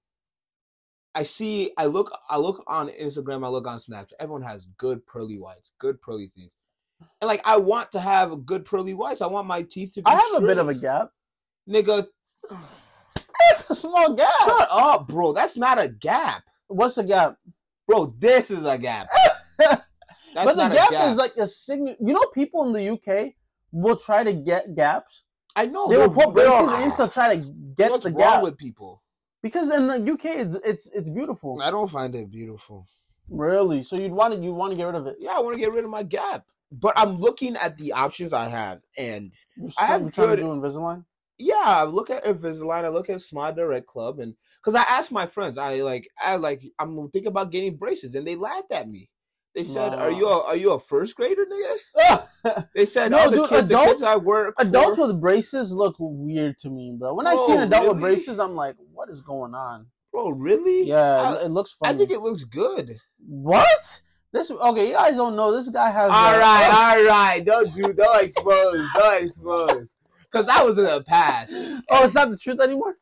[1.16, 4.12] I see I look I look on Instagram, I look on Snapchat.
[4.20, 6.52] Everyone has good pearly whites, good pearly things.
[7.22, 9.22] And like I want to have good pearly whites.
[9.22, 11.12] I want my teeth to be I have a bit of a gap.
[11.70, 12.08] nigga.
[13.52, 14.32] It's a small gap.
[14.46, 15.32] Shut up, bro.
[15.32, 16.44] That's not a gap.
[16.68, 17.38] What's a gap?
[17.88, 19.08] Bro, this is a gap.
[20.36, 21.12] But the gap, a gap.
[21.12, 21.88] is like a sign.
[21.88, 23.36] You know, people in the UK
[23.72, 25.24] will try to get gaps.
[25.56, 28.44] I know They will put braces in to try to get What's the wrong gap
[28.44, 29.02] with people?
[29.46, 31.62] Because in the UK it's it's it's beautiful.
[31.62, 32.88] I don't find it beautiful.
[33.30, 33.84] Really?
[33.84, 35.18] So you'd want to you want to get rid of it?
[35.20, 36.46] Yeah, I want to get rid of my gap.
[36.72, 40.42] But I'm looking at the options I have, and You're I have trying good- to
[40.42, 41.06] do Invisalign.
[41.38, 45.12] yeah, I look at Invisalign, I look at Smile Direct Club, and because I asked
[45.12, 48.90] my friends, I like, I like, I'm thinking about getting braces, and they laughed at
[48.90, 49.10] me.
[49.56, 52.28] They said, "Are you a, are you a first grader, nigga?"
[52.76, 55.20] They said, No, "No, the dude, kids, the adults- kids I work Adults for, with
[55.22, 57.14] braces look weird to me, bro.
[57.16, 59.88] When I Oh, see an adult with braces, I'm like, what is going on?
[60.12, 60.84] bro, really?
[60.88, 61.94] Yeah, I, it, looks funny.
[61.94, 62.98] I think it looks good.
[63.28, 64.02] what?
[64.34, 64.88] This okay?
[64.90, 65.56] You guys don't know.
[65.56, 66.12] This guy has.
[66.12, 69.88] All a- right, all right, don't do, don't expose, don't expose,
[70.30, 71.54] because that was in the past.
[71.90, 72.96] Oh, it's not the truth anymore.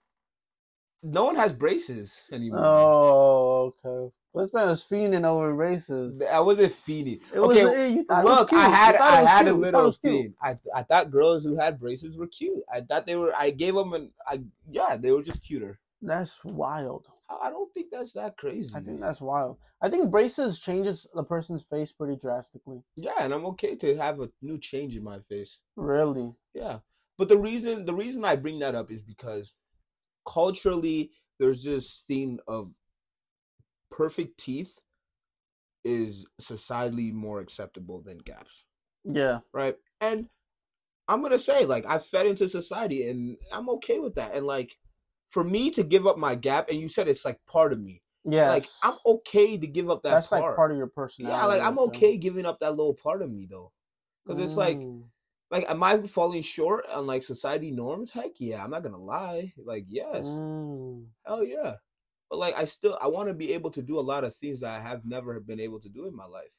[1.01, 2.59] No one has braces anymore.
[2.63, 4.13] Oh, okay.
[4.35, 6.19] This man was fiending over braces.
[6.21, 7.19] I wasn't feeding.
[7.33, 8.61] It okay, you thought it was Look, cute.
[8.61, 9.55] I had I had cute.
[9.55, 10.33] a You thought it little was thing.
[10.41, 12.63] I I thought girls who had braces were cute.
[12.73, 13.33] I thought they were.
[13.37, 14.11] I gave them an.
[14.27, 15.79] I yeah, they were just cuter.
[16.01, 17.07] That's wild.
[17.29, 18.73] I I don't think that's that crazy.
[18.75, 19.57] I think that's wild.
[19.81, 22.81] I think braces changes the person's face pretty drastically.
[22.95, 25.59] yeah, and I'm okay to have a new change in my face.
[25.75, 26.33] Really.
[26.55, 26.79] Yeah,
[27.17, 29.53] but the reason the reason I bring that up is because
[30.27, 32.71] culturally there's this thing of
[33.95, 34.79] perfect teeth
[35.85, 38.65] is societally more acceptable than gaps.
[39.05, 39.39] Yeah.
[39.53, 39.75] right?
[40.01, 40.27] And
[41.09, 44.33] I'm gonna say, like, I fed into society, and I'm okay with that.
[44.33, 44.77] And like,
[45.31, 48.01] for me to give up my gap, and you said it's like part of me.
[48.23, 48.49] Yeah.
[48.49, 50.43] Like, I'm okay to give up that That's part.
[50.43, 51.37] like part of your personality.
[51.37, 53.73] yeah, like I'm okay giving up that little part of me though,
[54.25, 55.03] because it's like, Mm.
[55.51, 58.11] like, am I falling short on like society norms?
[58.11, 59.51] Heck yeah, I'm not gonna lie.
[59.57, 61.07] Like, yes, Mm.
[61.25, 61.75] hell yeah.
[62.33, 64.61] But like, I still, I want to be able to do a lot of things
[64.61, 66.49] that I have never been able to do in my life.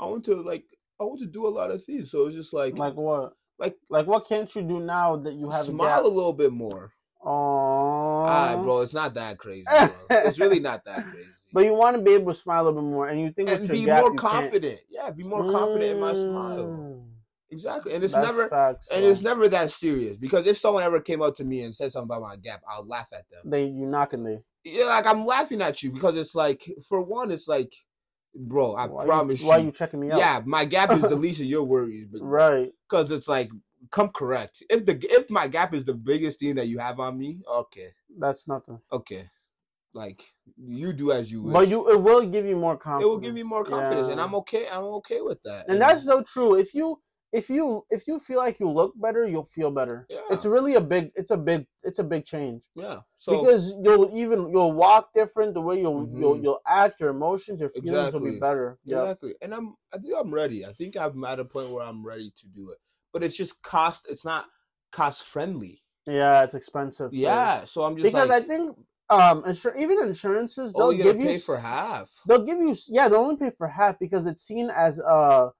[0.00, 0.64] I want to like,
[1.00, 2.10] I want to do a lot of things.
[2.10, 3.34] So it's just like, Like what?
[3.56, 6.50] like Like what can't you do now that you have smile a a little bit
[6.50, 6.90] more.
[7.24, 7.30] Aww.
[7.30, 9.68] Alright, bro, it's not that crazy.
[10.10, 11.28] It's really not that crazy.
[11.52, 13.50] But you want to be able to smile a little bit more, and you think
[13.50, 14.80] and be gap, more confident.
[14.90, 16.66] Yeah, be more confident in my smile.
[16.66, 17.04] Mm.
[17.50, 20.98] Exactly, and it's That's never facts, and it's never that serious because if someone ever
[20.98, 23.42] came up to me and said something about my gap, I'll laugh at them.
[23.44, 24.40] they you're knocking they.
[24.64, 27.72] Yeah, like I'm laughing at you because it's like for one, it's like
[28.34, 28.74] bro.
[28.76, 29.50] I why promise you, you.
[29.50, 30.18] Why you checking me out?
[30.18, 32.72] yeah, my gap is the least of your worries, but Right.
[32.88, 33.50] because it's like
[33.90, 34.62] come correct.
[34.70, 37.90] If the if my gap is the biggest thing that you have on me, okay,
[38.18, 38.80] That's nothing.
[38.90, 39.28] okay,
[39.92, 40.22] like
[40.56, 41.52] you do as you wish.
[41.52, 43.02] But you, it will give you more confidence.
[43.04, 44.66] it will give me more confidence, and I'm okay.
[44.66, 45.66] I'm okay with that.
[45.68, 46.54] and that's so true.
[46.54, 47.00] If you,
[47.34, 50.06] if you, if you feel like you look better, you'll feel better.
[50.08, 53.00] yeah, It's really a big, it's a big, it's a big change yeah.
[53.18, 55.54] So because you'll even you'll walk different.
[55.54, 56.42] The way you'll you'll Mhm.
[56.44, 58.78] you'll act, your emotions, your feelings will be better.
[58.86, 59.34] Exactly.
[59.42, 60.64] And I'm I think I'm ready.
[60.70, 62.78] I think I'm at a point where I'm ready to do it.
[63.12, 64.44] But it's just cost it's not
[64.92, 65.82] cost friendly.
[66.06, 67.10] Yeah, it's expensive.
[67.10, 67.16] too.
[67.16, 67.64] Yeah.
[67.64, 68.76] So I'm just because like I think
[69.10, 72.10] um, insur- even insurances they'll oh you gotta give you pay for half.
[72.26, 75.50] They'll give you yeah, they'll only pay for half because it's seen as a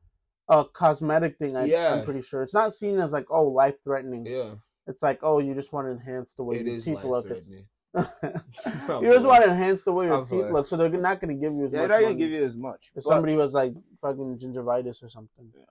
[0.48, 1.56] a cosmetic thing.
[1.56, 1.94] I, Yeah.
[1.94, 4.26] I'm pretty sure it's not seen as like oh life threatening.
[4.26, 4.54] Yeah.
[4.86, 7.26] It's like oh you just want to enhance the way It your teeth look.
[7.26, 7.66] threatening.
[7.94, 10.52] you just want to enhance the way your I'm teeth sorry.
[10.52, 12.30] look, so they're not going to give you as Yeah, much they're not gonna give
[12.30, 12.90] you as much.
[12.96, 15.50] if somebody was like fucking gingivitis or something.
[15.56, 15.64] yeah.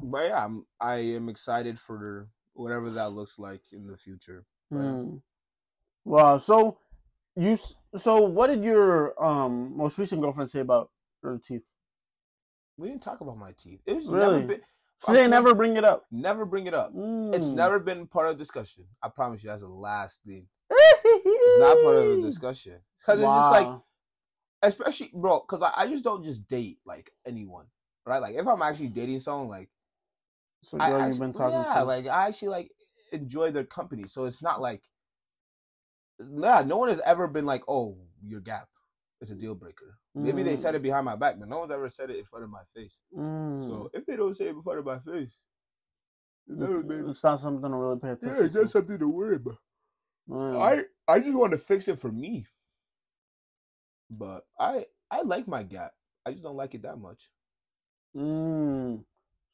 [0.00, 4.44] but yeah, I'm I am excited for whatever that looks like in the future.
[4.70, 4.90] Right.
[4.90, 5.16] Hmm.
[6.04, 6.38] Wow.
[6.38, 6.78] So
[7.36, 7.56] you
[7.96, 10.90] so what did your um most recent girlfriend say about
[11.22, 11.62] her teeth?
[12.78, 13.80] We didn't talk about my teeth.
[13.86, 14.20] It was Really?
[14.20, 14.60] never been
[14.98, 16.04] So they never bring it up.
[16.10, 16.92] never bring it up.
[17.32, 17.54] It's Mm.
[17.54, 18.84] never been part of discussion.
[19.02, 20.46] I promise you that's the last thing.
[20.70, 20.92] It's
[21.24, 22.80] It's not part of the discussion.
[22.98, 23.68] Because it's just like
[24.62, 27.66] especially bro because I, I just don't just date like anyone
[28.06, 29.68] right like if i'm actually dating someone like
[30.62, 31.84] So I girl actually, you've been talking yeah, to.
[31.84, 32.70] like i actually like
[33.12, 34.82] enjoy their company so it's not like
[36.18, 38.68] yeah no one has ever been like oh your gap
[39.20, 41.88] it's a deal breaker maybe they said it behind my back but no one's ever
[41.88, 43.66] said it in front of my face Mm.
[43.66, 45.36] so if they don't say it in front of my face
[46.50, 46.86] Mm.
[46.88, 48.36] been it's not something to really pay attention.
[48.38, 49.58] yeah it's just something to worry about.
[50.28, 50.60] Mm.
[50.60, 52.46] i i just want to fix it for me
[54.10, 55.92] but i i like my gap
[56.24, 57.30] i just don't like it that much
[58.16, 59.04] Mm.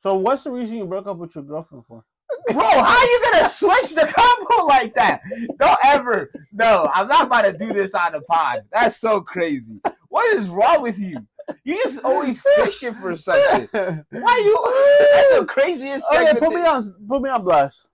[0.03, 2.05] So what's the reason you broke up with your girlfriend for?
[2.48, 5.20] Bro, how you gonna switch the combo like that?
[5.59, 6.31] Don't ever.
[6.52, 8.62] No, I'm not about to do this on the pod.
[8.72, 9.81] That's so crazy.
[10.09, 11.18] What is wrong with you?
[11.64, 13.68] You just always fishing for something.
[13.72, 15.09] Why you?
[15.14, 16.05] That's the craziest.
[16.11, 17.87] Oh yeah, put me on put me on blast.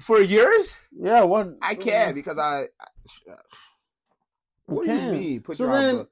[0.00, 0.74] for yours.
[0.92, 1.56] Yeah, one.
[1.62, 2.64] I can't because I.
[4.66, 5.12] What do you can.
[5.12, 5.40] mean?
[5.42, 6.06] Put So your then-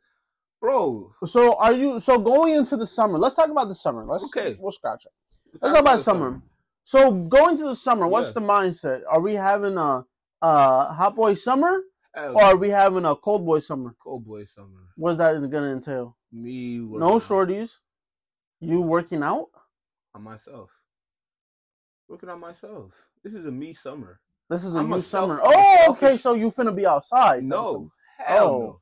[0.61, 1.13] bro.
[1.27, 3.19] So are you so going into the summer?
[3.19, 4.05] Let's talk about the summer.
[4.05, 4.57] Let's Okay.
[4.59, 5.13] We'll scratch it.
[5.61, 6.41] Let's talk about summer.
[6.85, 8.33] So going to the summer, what's Yeah.
[8.35, 9.03] the mindset?
[9.09, 10.05] Are we having a,
[10.43, 11.81] a hot boy summer
[12.17, 13.95] or are we having a cold boy summer?
[14.03, 14.89] cold boy summer.
[14.97, 16.17] What's that going to entail?
[16.33, 16.79] Me.
[16.79, 17.79] No shorties.
[18.61, 19.49] You working out?
[20.15, 20.71] on myself.
[22.09, 22.93] Working on myself.
[23.25, 24.21] This is a me summer.
[24.51, 25.39] This is a I'm a new summer.
[25.41, 26.17] self- Oh, okay.
[26.19, 27.45] So you finna be outside?
[27.45, 28.59] No, hell Oh.
[28.59, 28.81] no.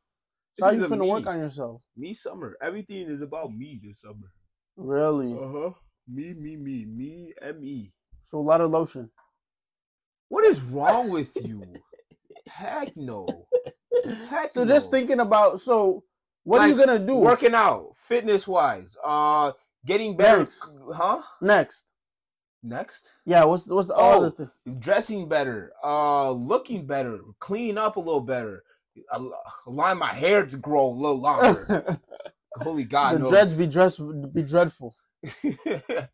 [0.59, 1.83] So how you a finna work on yourself?
[1.97, 2.57] Me summer.
[2.61, 4.33] Everything is about me this summer.
[4.77, 5.33] Really?
[5.33, 5.71] Uh huh.
[6.09, 7.93] Me, me, me, me, and me.
[8.31, 9.11] So a lot of lotion.
[10.29, 11.63] What is wrong with you?
[12.47, 13.27] Heck no.
[14.29, 14.73] Heck So no.
[14.75, 16.05] just thinking about so
[16.45, 17.15] what are you gonna do?
[17.17, 19.53] Working out, fitness wise, uh,
[19.85, 20.39] getting better.
[20.41, 20.65] Next.
[20.95, 21.23] Huh?
[21.41, 21.85] next.
[22.63, 23.09] Next.
[23.25, 24.25] Yeah, what's what's all Oh.
[24.25, 24.51] the thing?
[24.81, 28.65] Dressing better, uh, looking better, clean up a little better,
[29.67, 31.99] align my hair to grow a little longer.
[32.57, 33.31] Holy God the knows.
[33.31, 34.01] dreads be dressed
[34.33, 34.95] be dreadful.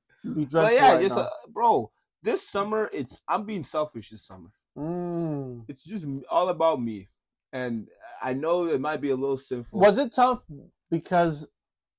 [0.53, 1.91] But yeah, right just uh, bro.
[2.23, 4.11] This summer, it's I'm being selfish.
[4.11, 5.65] This summer, Mm.
[5.69, 7.09] it's just all about me,
[7.53, 7.87] and
[8.21, 9.79] I know it might be a little sinful.
[9.79, 10.45] Was it tough
[10.91, 11.47] because,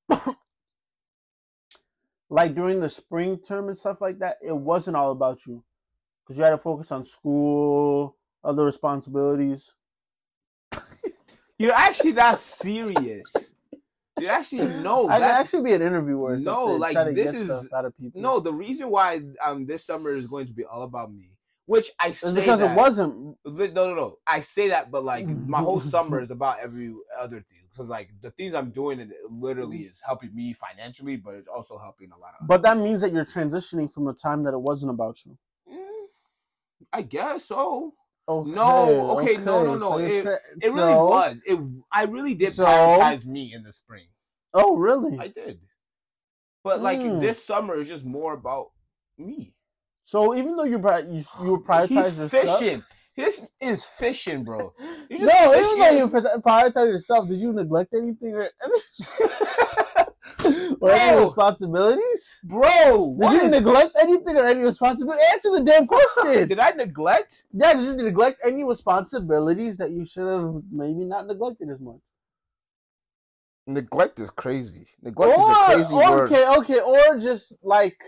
[2.30, 5.64] like during the spring term and stuff like that, it wasn't all about you
[6.24, 9.72] because you had to focus on school, other responsibilities.
[11.58, 13.47] You're actually that serious.
[14.18, 15.40] You actually know I that.
[15.40, 16.38] actually be an interviewer.
[16.38, 18.22] No, like, this is- out of people.
[18.22, 21.32] no, the reason why um this summer is going to be all about me,
[21.66, 23.38] which I say because that, it wasn't.
[23.46, 24.18] No, no, no.
[24.26, 27.58] I say that, but like my whole summer is about every other thing.
[27.72, 31.78] Because like the things I'm doing, it literally is helping me financially, but it's also
[31.78, 32.48] helping a lot of.
[32.48, 35.38] But that means that you're transitioning from a time that it wasn't about you.
[35.72, 36.06] Mm,
[36.92, 37.94] I guess so.
[38.30, 41.38] Okay, No, okay, no, no, no, so it- tra- It really so- was.
[41.46, 41.60] It.
[41.94, 44.08] I really did So- prioritize me in the spring.
[44.54, 45.18] Oh, really?
[45.18, 45.60] I did.
[46.64, 47.22] But like Mm.
[47.22, 48.72] this summer is just more about
[49.18, 49.54] me.
[50.04, 52.84] So even though you you, you prioritize yourself, fishing.
[53.16, 54.74] This is fishing, bro.
[55.10, 55.98] No, even though fishing.
[55.98, 58.50] you pri- prioritize yourself, did you neglect anything or,
[60.82, 62.40] or any responsibilities?
[62.44, 65.22] Bro, Did what you is- neglect anything or any responsibility?
[65.34, 66.48] Answer the damn question.
[66.48, 67.46] did I neglect?
[67.54, 72.00] yeah, did you neglect any responsibilities that you should have maybe not neglected as much?
[73.66, 74.88] Neglect is crazy.
[75.02, 76.32] Neglect is a Or, crazy word.
[76.32, 78.02] okay, okay, or just like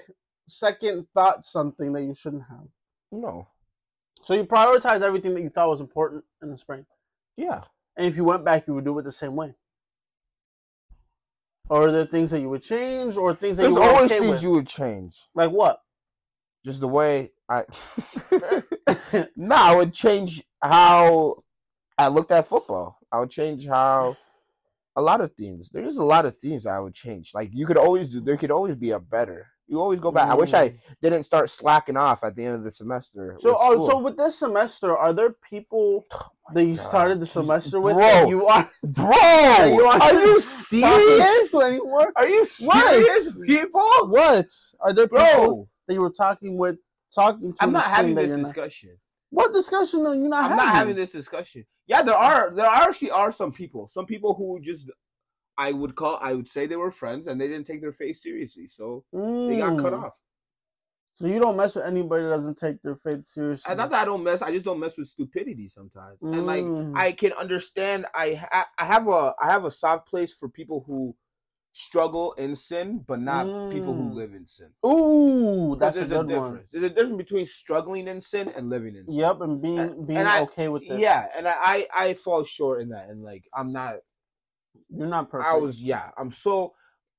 [0.48, 2.66] second thought something that you shouldn't have.
[3.12, 3.48] No.
[4.24, 6.86] So you prioritize everything that you thought was important in the spring,
[7.36, 7.64] Yeah.
[7.98, 9.54] and if you went back, you would do it the same way.
[11.70, 14.20] Or are there things that you would change, or things that There's you always okay
[14.20, 14.44] things with?
[14.44, 15.16] you would change.
[15.36, 15.82] like what?
[16.66, 17.64] Just the way I.
[19.36, 21.44] no, I would change how
[21.98, 22.98] I looked at football.
[23.12, 24.18] I would change how
[25.00, 25.70] a lot of things.
[25.72, 27.32] There's a lot of things I would change.
[27.34, 28.20] Like you could always do.
[28.22, 29.48] There could always be a better.
[29.68, 30.28] You always go back.
[30.30, 30.78] I wish I mm.
[31.02, 33.36] didn't start slacking off at the end of the semester.
[33.40, 36.86] So, with oh, so with this semester, are there people oh that you God.
[36.92, 38.02] started the Just- semester with bro.
[38.02, 39.06] that you are bro,
[39.78, 41.54] you are- are you talking serious?
[41.54, 42.12] anymore?
[42.16, 42.94] Are you What?
[42.94, 43.90] serious, people?
[44.08, 44.48] What
[44.82, 46.78] are there people Bro, that you were talking with,
[47.14, 47.58] talking to?
[47.64, 48.98] I'm not having this you're not- discussion.
[49.30, 50.66] What discussion are you not I'm having?
[50.66, 51.64] not having this discussion.
[51.90, 53.90] Yeah, there are there actually are some people.
[53.92, 54.90] Some people who just
[55.58, 58.18] I would call I would say they were friends and they didn't take their faith
[58.18, 60.04] seriously, so they got cut Mm.
[60.06, 60.16] off.
[61.16, 63.70] So you don't mess with anybody that doesn't take their faith seriously.
[63.72, 66.20] And not that I don't mess, I just don't mess with stupidity sometimes.
[66.22, 66.96] And like Mm.
[66.96, 68.06] I can understand.
[68.16, 71.16] I ha- I have a I have a soft place for people who
[71.72, 74.14] struggle in sin, but not people who Mm.
[74.16, 74.70] live in sin.
[74.86, 76.48] Ooh, that's a good difference.
[76.58, 76.68] one.
[76.72, 79.20] There's a difference between struggling in sin and living in sin.
[79.20, 81.00] Yep, and being And- being and I- okay with it.
[81.00, 83.96] Yeah, and I, I I fall short in that, and like I'm not
[84.90, 85.54] you're not perfect.
[85.54, 86.12] I was yeah.
[86.18, 86.74] I'm so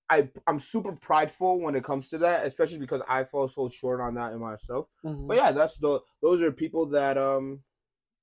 [0.09, 4.01] I I'm super prideful when it comes to that, especially because I fall so short
[4.01, 4.89] on that in myself.
[5.05, 5.29] Mhm.
[5.29, 7.63] But yeah, that's the those are people that um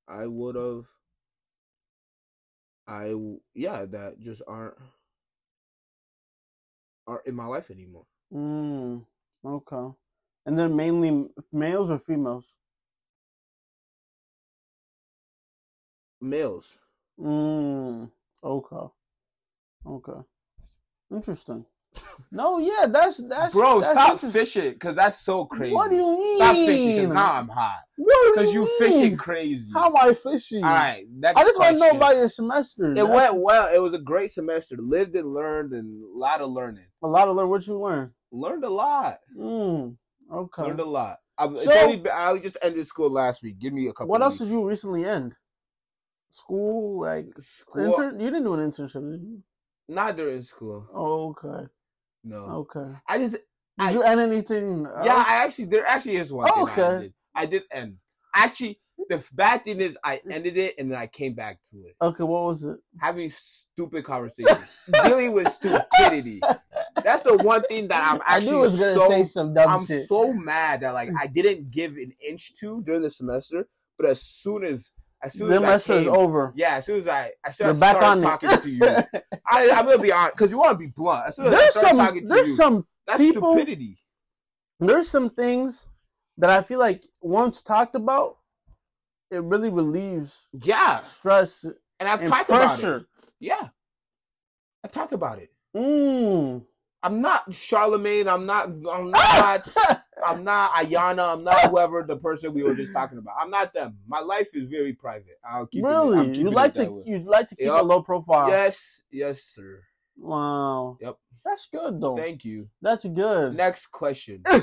[0.08, 0.86] I would have
[2.88, 3.13] I
[3.54, 4.76] yeah that just aren't
[7.08, 8.06] aren't in my life anymore.
[8.34, 9.06] Mm,
[9.46, 9.96] okay.
[10.46, 12.54] And then mainly males or females?
[16.22, 16.78] Males.
[17.20, 18.12] Mm,
[18.43, 18.88] okay.
[19.86, 20.22] Okay.
[21.12, 21.65] Interesting.
[22.32, 25.73] No, yeah, that's that's Bro, that's stop fishing because that's so crazy.
[25.73, 26.38] What do you mean?
[26.38, 27.78] Stop fishing because now I'm hot.
[27.95, 29.17] What do Because you fishing mean?
[29.17, 29.65] crazy.
[29.73, 30.63] How am I fishing?
[30.63, 32.91] All right, next I just want to know about your semester.
[32.91, 33.73] It That's went well.
[33.73, 34.76] It was a great semester.
[34.78, 36.86] Lived and learned, and a lot of learning.
[37.02, 37.50] a lot of learn.
[37.50, 38.12] What you learn?
[38.32, 39.15] Learned a lot.
[39.38, 39.95] Mm,
[40.34, 40.62] okay.
[40.63, 41.17] Learned a lot.
[41.38, 43.58] I, So- only been- I just ended school last week.
[43.60, 44.08] Give me a couple.
[44.08, 44.50] What else weeks.
[44.50, 45.34] did you recently end?
[46.32, 48.19] School, like School, intern?
[48.19, 49.41] You didn't do an internship, did you?
[49.88, 50.88] Not during school.
[50.93, 51.67] Oh, okay.
[52.28, 52.66] No.
[52.76, 52.94] Okay.
[53.08, 53.42] I just Did
[53.80, 54.84] I- you end anything?
[55.04, 55.24] yeah.
[55.28, 56.50] I actually there actually is one.
[56.52, 57.04] Oh, thing I okay.
[57.04, 57.13] did.
[57.36, 57.98] I did end.
[58.36, 61.96] Actually, the bad thing is I ended it and then I came back to it.
[62.02, 62.78] Okay, what was it?
[63.00, 66.42] Having stupid conversations, dealing with stupidity.
[67.04, 69.70] That's the one thing that I'm I actually knew was gonna so say some dumb
[69.70, 70.08] I'm shit.
[70.08, 73.68] so mad that like I didn't give an inch to during the semester,
[74.00, 74.90] but as soon as
[75.23, 76.53] as soon the as I came, over.
[76.56, 78.86] yeah, as soon as I as soon as I back started on talking to you,
[79.51, 81.27] I, I'm gonna be honest because you want to be blunt.
[81.27, 81.97] As soon as there's started some.
[81.97, 82.88] talking to There's you, some.
[83.08, 83.99] that's people- stupidity.
[84.80, 85.88] There's some things
[86.38, 88.38] that I feel like once talked about,
[89.32, 91.65] it really relieves Yeah, stress
[91.99, 92.67] and I've and talked about it.
[92.82, 93.06] pressure.
[93.39, 93.69] Yeah,
[94.84, 95.51] I talked about it.
[95.75, 96.63] Mm.
[97.08, 98.28] I'm not Charlemagne.
[98.28, 98.65] I'm not.
[98.65, 99.70] I'm not.
[100.26, 101.36] I'm not Iyanla.
[101.36, 103.36] I'm not whoever the person we were just talking about.
[103.41, 103.98] I'm not them.
[104.08, 105.39] My life is very private.
[105.50, 107.04] I'll keep really, keeping you it like to way.
[107.06, 108.50] you like to keep a low profile.
[108.50, 109.84] Yes, yes, sir.
[110.17, 110.98] Wow.
[111.00, 111.17] Yep.
[111.46, 112.17] That's good though.
[112.17, 112.67] Thank you.
[112.82, 113.56] That's good.
[113.56, 114.43] Next question.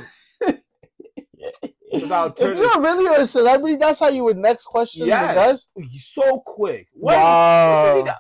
[1.96, 5.68] If you're really a celebrity, that's how you would next question Yes.
[6.00, 6.88] So quick.
[6.92, 7.94] What, Wow.
[7.94, 8.12] what need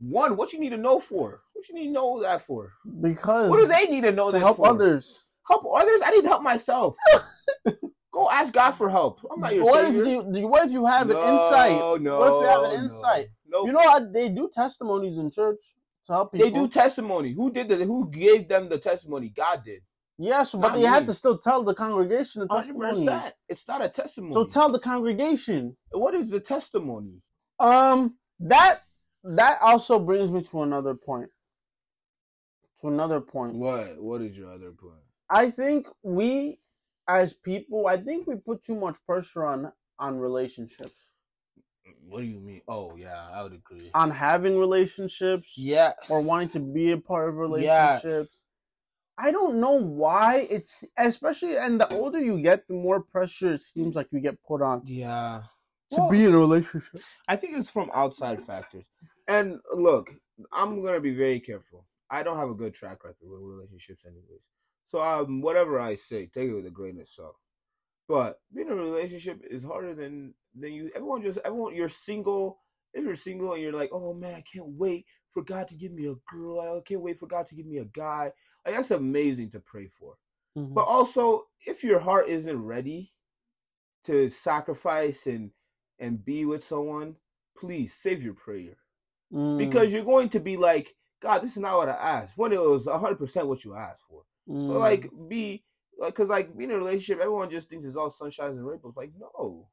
[0.00, 1.42] one, what you need to know for?
[1.60, 2.72] What you need to know that for?
[3.02, 4.68] Because What do they need to know to this help for?
[4.68, 5.28] others.
[5.46, 6.00] Help others?
[6.02, 6.96] I need to help myself.
[8.14, 9.20] Go ask God for help.
[9.30, 12.00] I'm not your What if you what if you have no, an insight?
[12.00, 13.26] No, What if you have an insight?
[13.46, 14.10] No, You know what?
[14.10, 15.58] They do testimonies in church
[16.06, 16.46] to help people.
[16.46, 17.34] they do testimony.
[17.34, 17.76] Who did the?
[17.84, 19.28] Who gave them the testimony?
[19.36, 19.82] God did.
[20.16, 23.04] Yes, but Not they have to still tell the congregation the testimony.
[23.04, 23.34] percent.
[23.50, 24.32] It's not a testimony.
[24.32, 25.76] So tell the congregation.
[25.90, 27.20] what is the testimony?
[27.58, 28.80] Um, that
[29.24, 31.28] that also brings me to another point.
[32.82, 33.54] To another point.
[33.54, 34.00] What?
[34.00, 35.02] What is your other point?
[35.28, 36.58] I think we,
[37.08, 40.96] as people, I think we put too much pressure on on relationships,
[42.08, 42.62] What do you mean?
[42.68, 43.90] Oh yeah, I would agree.
[43.94, 48.44] on having relationships, Yeah, or wanting to be a part of relationships.
[49.20, 49.26] Yeah.
[49.26, 53.62] I don't know why it's especially, and the older you get, the more pressure it
[53.62, 55.42] seems like you get put on yeah.
[55.92, 57.02] to Well, be in a relationship.
[57.28, 58.86] I think it's from outside factors.
[59.28, 60.10] And look,
[60.52, 61.84] I'm gonna be very careful.
[62.10, 64.42] I don't have a good track record with relationships, anyways.
[64.88, 67.36] So um, whatever I say, take it with a grain of salt.
[68.08, 70.90] But being in a relationship is harder than than you.
[70.94, 71.74] Everyone just everyone.
[71.74, 72.58] You're single.
[72.92, 75.92] If you're single and you're like, oh man, I can't wait for God to give
[75.92, 76.60] me a girl.
[76.60, 78.32] I can't wait for God to give me a guy.
[78.66, 80.16] Like that's amazing to pray for.
[80.58, 80.74] Mhm.
[80.74, 83.12] But also, if your heart isn't ready
[84.04, 85.50] to sacrifice and
[85.98, 87.16] and be with someone,
[87.56, 88.76] please save your prayer
[89.32, 92.36] Mm, because you're going to be like, God, this is not what I asked.
[92.36, 94.22] When it was 100 percent what you asked for.
[94.46, 95.62] So mm, like, be
[95.98, 98.94] like, cause like being in a relationship, everyone just thinks it's all sunshines and rainbows.
[98.96, 99.68] Like, no.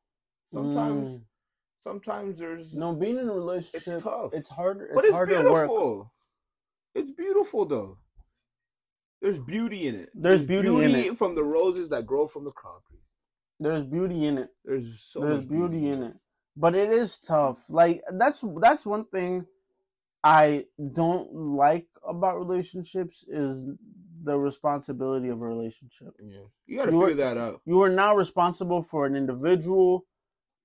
[0.54, 1.22] Sometimes, mm.
[1.84, 3.88] sometimes there's no being in a relationship.
[3.88, 4.34] it's tough.
[4.34, 4.86] It's harder.
[4.86, 5.70] It's, but it's harder to work.
[5.70, 6.14] beautiful.
[6.96, 7.98] It's beautiful though.
[9.22, 10.10] There's beauty in it.
[10.14, 11.18] There's beauty in it.
[11.18, 13.02] from the roses that grow from the concrete.
[13.60, 14.50] There's beauty in it.
[14.64, 16.14] There's so There's much beauty in it.
[16.56, 17.64] But it is tough.
[17.70, 19.46] Like that's that's one thing
[20.28, 23.64] I don't like about relationships is
[24.24, 26.10] the responsibility of a relationship.
[26.20, 27.62] Yeah, you gotta You figure are- that out.
[27.66, 30.06] You are now responsible for an individual,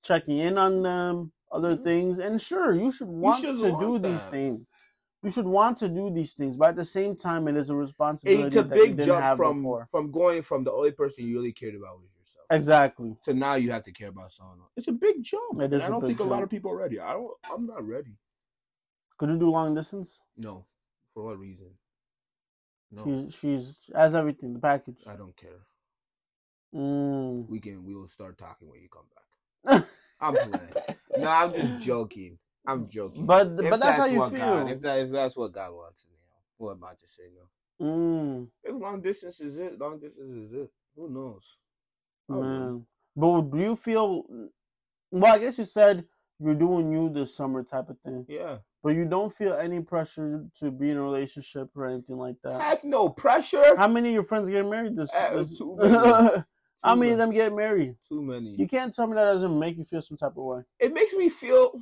[0.02, 1.84] checking in on them, other Mhm.
[1.84, 4.66] things, and sure, you should want should to want do these things.
[5.22, 7.76] You should want to do these things, but at the same time, it is a
[7.76, 9.86] responsibility It's a that you big jump from before.
[9.92, 13.16] from going from the only person you really cared about was yourself Exactly.
[13.26, 14.72] to now you have to care about someone else.
[14.76, 15.60] It's a big jump.
[15.60, 16.98] It is I don't think a lot of people are ready.
[16.98, 17.30] I don't.
[17.44, 18.16] I'm not ready.
[19.22, 20.20] Could you do long distance?
[20.36, 20.66] No,
[21.14, 21.70] for what reason?
[22.92, 25.02] No, She's she's has everything, the package.
[25.06, 25.60] I don't care.
[26.74, 27.48] Mm.
[27.48, 27.84] We can.
[27.84, 29.84] We will start talking when you come back.
[30.20, 30.76] I'm playing.
[31.16, 32.38] no, I'm just joking.
[32.66, 33.26] I'm joking.
[33.26, 34.38] but If but that's how you what feel.
[34.38, 37.24] God, if that if that's what God wants, you know, what am I to say
[37.34, 37.42] no?
[37.86, 40.70] mm, If long distance is it, long distance is it.
[40.96, 41.44] Who knows?
[42.28, 42.86] Man.
[43.16, 44.24] But do you feel?
[45.10, 46.06] Well, I guess you said
[46.40, 48.58] you're doing you this summer type of thing, Yeah.
[48.82, 52.60] But you don't feel any pressure to be in a relationship or anything like that.
[52.60, 53.76] Heck no pressure.
[53.76, 55.12] How many of your friends getting married this?
[55.14, 55.94] Uh, this- too many.
[56.84, 57.94] How Too many of them get married?
[58.08, 58.56] Too many.
[58.58, 60.62] You can't tell me that doesn't make you feel some type of way.
[60.80, 61.80] it makes me feel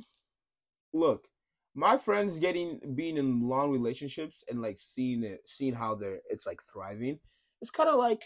[0.93, 1.25] look
[1.73, 6.45] my friends getting being in long relationships and like seeing it seeing how they're it's
[6.45, 7.17] like thriving
[7.61, 8.21] it's kind of like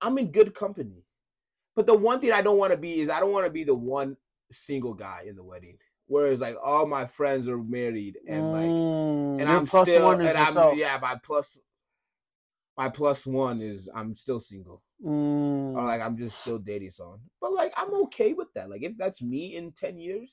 [0.00, 1.04] i'm in good company
[1.76, 3.62] but the one thing i don't want to be is i don't want to be
[3.62, 4.16] the one
[4.50, 5.76] single guy in the wedding
[6.10, 10.20] whereas like all my friends are married and like Mm, and i'm plus still one
[10.20, 11.56] is and i'm yeah my plus
[12.76, 17.20] my plus one is i'm still single Mm, or like i'm just still dating someone
[17.40, 20.28] but like i'm okay with that like if that's me in 10 years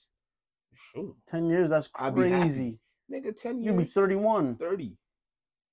[0.74, 2.40] sure Ten years, that's I'll be happy.
[2.40, 2.80] crazy.
[3.12, 3.94] Nigga, 10 You'll be years.
[3.94, 4.56] 31.
[4.58, 4.98] 30.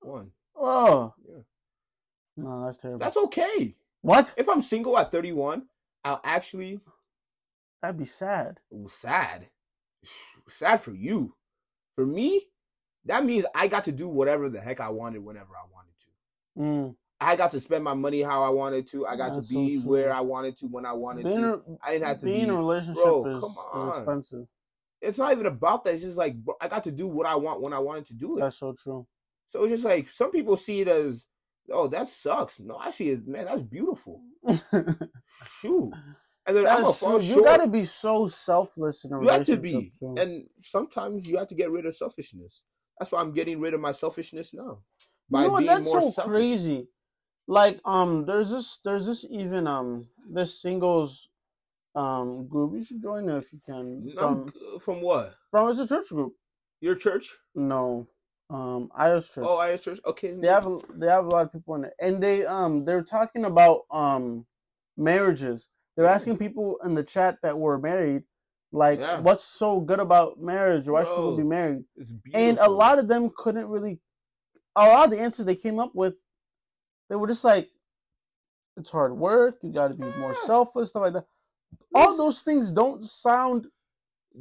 [0.00, 0.30] One.
[0.56, 1.12] Oh.
[1.28, 1.42] Yeah.
[2.36, 3.00] No, that's terrible.
[3.00, 3.74] That's okay.
[4.02, 4.32] what?
[4.36, 5.62] If I'm single at 31,
[6.04, 6.80] I'll actually
[7.82, 8.60] That'd be sad.
[8.86, 9.46] sad.
[10.48, 11.34] Sad for you.
[11.96, 12.48] For me,
[13.06, 16.90] that means I got to do whatever the heck I wanted whenever I wanted to.
[16.90, 16.96] Mm.
[17.20, 19.06] I got to spend my money how I wanted to.
[19.06, 19.90] I got That's to be true.
[19.90, 21.62] where I wanted to when I wanted Being, to.
[21.82, 22.42] I didn't have to being be.
[22.44, 23.88] in a relationship Bro, is, come on.
[23.96, 24.46] expensive.
[25.00, 25.94] It's not even about that.
[25.94, 28.14] It's just like bro, I got to do what I want when I wanted to
[28.14, 28.40] do it.
[28.40, 29.06] That's so true.
[29.50, 31.24] So it's just like some people see it as,
[31.70, 32.58] oh, that sucks.
[32.58, 34.20] No, I see it, man, that's beautiful.
[35.60, 35.92] Shoot.
[36.46, 37.26] And then I'm gonna fall true.
[37.28, 39.92] You gotta be so selfless in a You have to be.
[39.98, 40.14] too.
[40.18, 42.62] And sometimes you have to get rid of selfishness.
[42.98, 44.78] That's why I'm getting rid of my selfishness now.
[45.30, 45.58] By you know what?
[45.60, 46.30] being That's more so selfish.
[46.30, 46.88] crazy.
[47.46, 51.28] Like, um, there's this, there's this even um, this singles,
[51.94, 52.74] um, group.
[52.74, 54.12] You should join it if you can.
[54.18, 55.34] I'm- From, from what?
[55.50, 56.34] from it's a church group.
[56.80, 57.32] Your church?
[57.54, 58.06] No,
[58.50, 59.44] um, IOS church.
[59.46, 60.00] Oh, I church.
[60.04, 60.32] Okay.
[60.34, 63.44] they have they have a lot of people in it, and they um they're talking
[63.44, 64.44] about um
[64.96, 65.66] marriages.
[65.96, 68.24] They're asking people in the chat that were married,
[68.72, 69.20] like, Yeah.
[69.20, 71.84] what's so good about marriage, or why should people be married?
[71.96, 74.00] It's And a lot of them couldn't really.
[74.76, 76.20] A lot of the answers they came up with,
[77.08, 77.70] they were just like,
[78.76, 79.58] it's hard work.
[79.62, 81.26] You got to be more selfless, stuff like that.
[81.94, 83.68] All those things don't sound.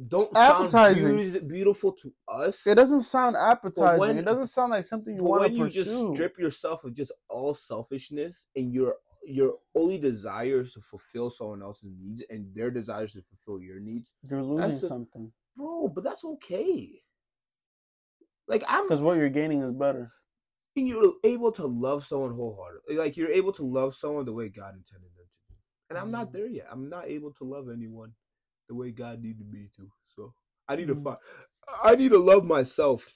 [0.08, 1.32] don't appetizing.
[1.34, 2.66] sound beautiful to us.
[2.66, 4.00] It doesn't sound appetizing.
[4.00, 7.12] when- it doesn't sound like something you want when you just strip yourself of just
[7.28, 8.96] all selfishness and your
[9.26, 13.80] your only desire is to fulfill someone else's needs and their desires to fulfill your
[13.80, 15.88] needs, You're losing the- something bro.
[15.88, 17.00] But that's okay.
[18.48, 20.12] Like I'm, because what you're gaining is better.
[20.76, 22.96] and you're able to love someone wholeheartedly.
[22.96, 25.54] Like you're able to love someone the way God intended them to do.
[25.90, 26.32] And I'm not Mm.
[26.32, 26.66] there yet.
[26.70, 28.12] I'm not able to love anyone
[28.68, 29.88] the way God needed me to.
[30.08, 30.34] So
[30.68, 31.04] I need to Mm.
[31.04, 31.18] find.
[31.82, 33.10] I need to love myself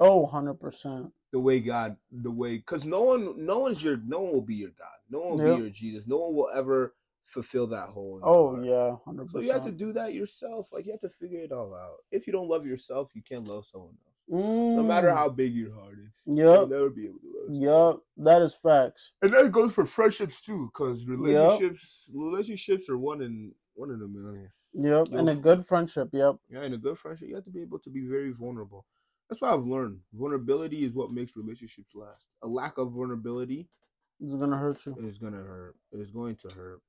[0.00, 1.12] Oh, 100%.
[1.32, 4.54] The way God, the way, because no one, no one's your, no one will be
[4.54, 4.88] your God.
[5.10, 5.56] No one will Yep.
[5.56, 6.06] be your Jesus.
[6.06, 6.94] No one will ever
[7.26, 8.18] fulfill that hole.
[8.18, 8.66] in your Oh, heart.
[8.66, 9.30] yeah, 100%.
[9.32, 10.68] So you have to do that yourself.
[10.72, 11.98] Like you have to figure it all out.
[12.10, 14.12] If you don't love yourself, you can't love someone else.
[14.28, 15.16] No matter Mm.
[15.16, 17.44] how big your heart is, you'll never be able to love.
[17.48, 19.12] someone That is facts.
[19.22, 24.06] And that goes for friendships too, because relationships relationships are one in one in a
[24.06, 24.50] million.
[24.74, 25.08] Yep.
[25.12, 26.08] And a good friendship.
[26.12, 26.36] Yep.
[26.50, 28.86] Yeah, in a good friendship, you have to be able to be very vulnerable.
[29.32, 29.98] That's what I've learned.
[30.12, 32.26] Vulnerability is what makes relationships last.
[32.42, 33.66] A lack of vulnerability
[34.20, 34.94] is gonna hurt you.
[34.98, 35.74] is gonna hurt.
[35.90, 36.82] It's going to hurt.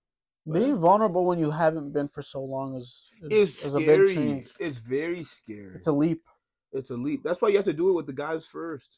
[0.51, 4.51] Being vulnerable when you haven't been for so long is It's is a big change.
[4.59, 5.73] It's very scary.
[5.77, 6.27] It's a leap.
[6.73, 7.23] It's a leap.
[7.23, 8.97] That's why you have to do it with the guys first.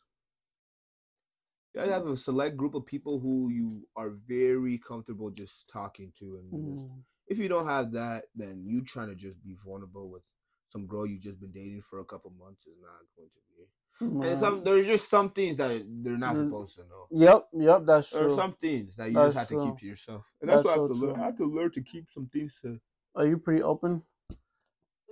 [1.75, 6.11] You gotta have a select group of people who you are very comfortable just talking
[6.17, 7.03] to, and just- Mm.
[7.27, 10.23] if you don't have that, then you trying to just be vulnerable with
[10.75, 13.41] some girl you've just been dating for a couple months is not going to
[14.21, 14.27] be.
[14.29, 15.69] And some there's just some things that
[16.03, 16.45] they're not Mm.
[16.47, 17.07] supposed to know.
[17.11, 19.85] Yep, yep, that's There are some things that you That's just have to keep to
[19.87, 21.13] yourself, and that's, That's what I have to learn.
[21.15, 21.23] true.
[21.23, 22.77] I have to learn to keep some things to.
[23.15, 24.01] Are you pretty open?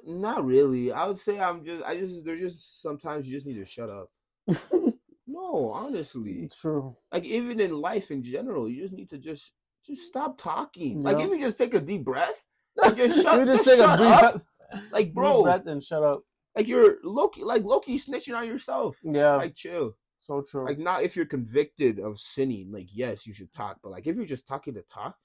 [0.05, 0.91] Not really.
[0.91, 1.81] I would say I'm just.
[1.85, 2.25] I just.
[2.25, 4.09] There's just sometimes you just need to shut up.
[5.25, 6.97] No, honestly, true.
[7.13, 9.53] like even in life in general, you just need to just
[9.83, 11.01] just stop talking.
[11.01, 11.23] Like Yeah.
[11.25, 12.43] if you just take a deep breath,
[12.75, 14.45] like just shut, You just take a breath- up.
[14.91, 16.21] Like bro, breath and shut up.
[16.55, 18.95] like you're Loki, like Loki snitching on yourself.
[19.03, 19.95] Yeah, Like chill.
[20.19, 20.65] so true.
[20.65, 22.71] Like not if you're convicted of sinning.
[22.71, 25.15] Like yes, you should talk, but like if you're just talking to talk,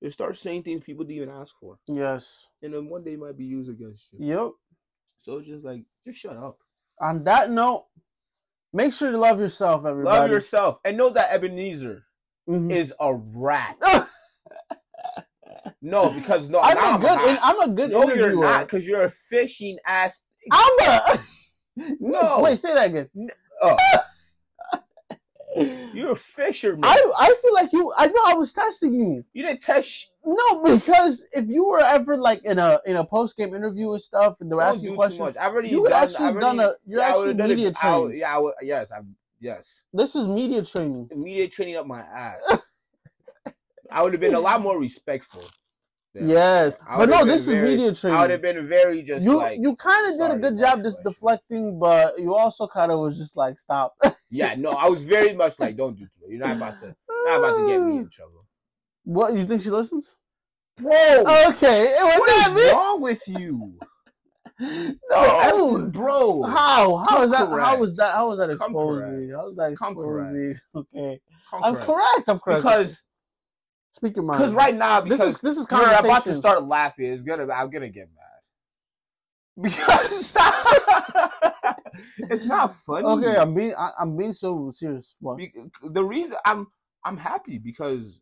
[0.00, 2.46] you start saying things people didn't even ask for, yes.
[2.62, 4.18] and then one day might be used against you.
[4.20, 4.50] Yep.
[5.18, 6.58] So it's just like just shut up.
[7.00, 7.86] On that note,
[8.72, 10.18] make sure to love yourself, everybody.
[10.18, 12.04] Love yourself and know that Ebenezer
[12.48, 12.70] Mhm.
[12.70, 13.76] is a rat.
[15.84, 17.06] No, because no, I'm now a good.
[17.06, 17.40] not.
[17.42, 18.30] I'm a good no, interviewer.
[18.30, 20.22] you're not, because you're a fishing ass.
[20.50, 21.18] I'm a.
[22.00, 22.40] No.
[22.40, 23.10] Wait, say that again.
[23.60, 23.76] Oh.
[25.92, 26.84] You're a fisherman.
[26.84, 27.92] I I feel like you.
[27.96, 29.24] I know I was testing you.
[29.32, 30.10] you didn't test.
[30.24, 34.02] No, because if you were ever like in a in a post game interview and
[34.02, 35.36] stuff, and they're don't asking you questions, much.
[35.36, 36.74] I've already you would done, actually done a.
[36.86, 39.80] You're yeah, actually would've done it- media I would- yeah, I would, yes, I'm yes.
[39.92, 41.08] This is media training.
[41.14, 42.58] Media training up my ass.
[43.90, 45.42] I would have been a lot more respectful.
[46.14, 49.58] Yes, but no, this is very- media I would have been very just You like
[49.60, 53.18] you kind of did a good job just deflecting, but you also kind of was
[53.18, 53.94] just like stop.
[54.30, 54.54] yeah.
[54.54, 56.30] No, I was very much like, don't do that.
[56.30, 58.44] You're not about to not about to get me in trouble,
[59.04, 60.16] What you think she listens?
[60.76, 60.90] bro.
[61.48, 62.70] Okay, what is me.
[62.70, 63.78] wrong with you?
[64.60, 66.42] No, Dude, bro.
[66.42, 66.96] How?
[66.98, 67.48] How is that?
[67.48, 68.14] How was that?
[68.14, 69.30] How was that exposing?
[69.30, 70.54] How was that exposing?
[70.76, 71.20] Okay,
[71.52, 72.28] I'm correct.
[72.28, 72.62] I'm correct.
[72.62, 72.96] Because
[73.94, 74.40] Speak your mind.
[74.40, 77.06] because right now this is this is you're about to start laughing.
[77.06, 78.42] It's gonna I'm gonna get mad
[79.62, 80.34] because
[82.18, 83.06] it's not funny.
[83.06, 85.14] Okay, I'm being I, I'm being so serious.
[85.20, 85.36] What?
[85.36, 85.52] Be-
[85.90, 86.66] the reason I'm
[87.04, 88.20] I'm happy because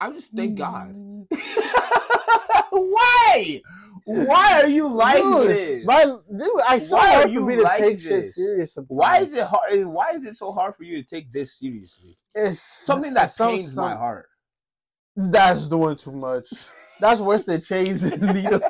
[0.00, 0.94] I just thank God.
[2.70, 3.60] Why?
[4.06, 5.84] Why are you like Dude, this?
[5.86, 8.34] But dude, I so Why are you like take this?
[8.34, 8.76] serious.
[8.88, 9.72] Why is it hard?
[9.72, 12.14] Eh, why is it so hard for you to take this seriously?
[12.34, 14.28] It's Something that pains my heart.
[15.16, 16.46] That's doing too much.
[17.00, 18.62] That's worse than chains and needles.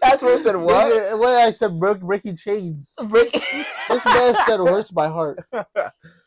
[0.00, 1.18] That's worse than what?
[1.18, 3.32] When I said break, breaking chains, Break-
[3.90, 5.44] this man said hurts my heart.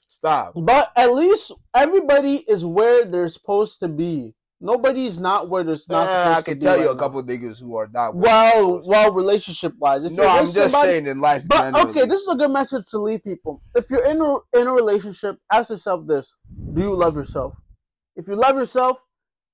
[0.08, 0.54] Stop.
[0.56, 4.36] But at least everybody is where they're supposed to be.
[4.64, 7.76] Nobody's not where they're not supposed I can tell you right a couple niggas who
[7.78, 8.14] are not.
[8.16, 8.20] now.
[8.22, 11.43] where they're Well, well, relationship wise, if no, I'm just somebody- saying in life.
[11.47, 11.89] But generally.
[11.89, 13.62] okay, this is a good message to leave people.
[13.76, 16.36] If you're in a in a relationship, ask yourself this:
[16.74, 17.55] Do you love yourself?
[18.16, 19.01] If you love yourself,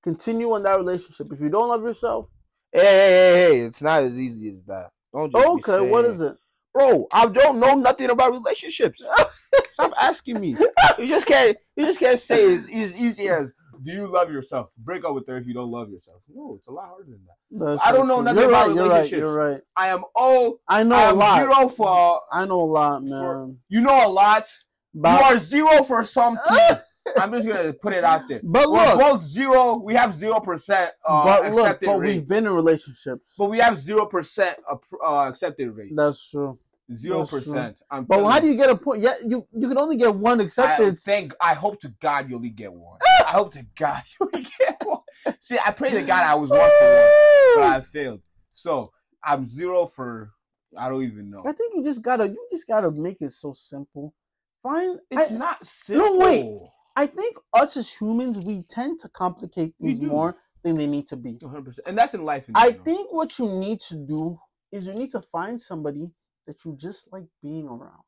[0.04, 1.32] continue in that relationship.
[1.32, 2.26] If you don't love yourself,
[2.72, 4.90] Hey, hey, hey, hey, it's not as easy as that.
[5.14, 6.36] Don't okay, what is it?
[6.74, 7.06] bro?
[7.12, 9.02] I don't know nothing about relationships.
[9.72, 10.54] Stop asking me.
[10.98, 11.56] You just can't.
[11.76, 13.50] You just can't say it's as easy as.
[13.82, 14.70] Do you love yourself?
[14.78, 16.20] Break up with her if you don't love yourself.
[16.34, 17.66] No, it's a lot harder than that.
[17.66, 18.24] That's I don't know true.
[18.24, 19.10] nothing you're about right, you're right.
[19.10, 19.60] You're right.
[19.76, 20.60] I am all.
[20.68, 21.40] I know I a lot.
[21.40, 22.20] zero for.
[22.32, 23.58] I know a lot, for- man.
[23.68, 24.46] You know a lot.
[24.94, 26.42] But, you are zero for something.
[27.18, 28.40] I'm just gonna put it out there.
[28.42, 29.76] but We're look, both zero.
[29.76, 32.06] We have zero percent uh, but look, accepted but rate.
[32.16, 33.34] we've been in relationships.
[33.38, 34.58] but we have zero percent
[35.02, 35.92] uh, accepted rate.
[35.94, 36.58] That's true.
[36.94, 37.76] Zero that's percent.
[38.06, 39.00] But how do you get a point?
[39.02, 41.02] Yeah, you you can only get one I acceptance.
[41.02, 41.32] thank.
[41.40, 42.98] I hope to God you only get one.
[43.28, 45.00] I hope to God you get one.
[45.40, 47.12] See, I pray to God I was one for one,
[47.56, 48.22] but I failed.
[48.54, 48.90] So
[49.22, 50.32] I'm zero for.
[50.76, 51.42] I don't even know.
[51.46, 54.14] I think you just gotta you just gotta make it so simple.
[54.62, 54.98] Fine.
[55.10, 56.18] It's I, not simple.
[56.18, 56.58] No, wait.
[56.96, 61.16] I think us as humans we tend to complicate things more than they need to
[61.16, 61.34] be.
[61.34, 61.78] 100%.
[61.86, 62.48] And that's in life.
[62.48, 62.84] In I general.
[62.84, 64.38] think what you need to do
[64.72, 66.10] is you need to find somebody
[66.46, 68.02] that you just like being around.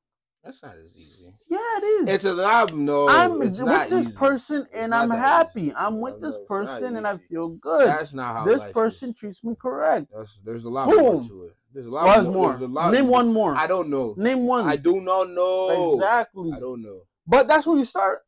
[0.45, 1.33] That's not as easy.
[1.49, 2.09] Yeah, it is.
[2.09, 2.75] It's a lot.
[2.75, 3.57] No, I'm with
[3.91, 4.17] this easy.
[4.17, 5.63] person and I'm happy.
[5.65, 5.75] easy.
[5.75, 7.87] I'm No, with this no, person and I feel good.
[7.89, 9.19] That's not how This person is.
[9.19, 10.07] treats me correct.
[10.15, 11.57] That's, there's a lot more to it.
[11.73, 12.57] There's a lot What's more.
[12.57, 12.65] more?
[12.65, 13.13] A lot Name more.
[13.13, 13.57] one more.
[13.57, 14.15] I don't know.
[14.17, 14.67] Name one.
[14.67, 15.95] I do not know.
[15.95, 16.53] Exactly.
[16.55, 17.03] I don't know.
[17.27, 18.23] But that's where you start.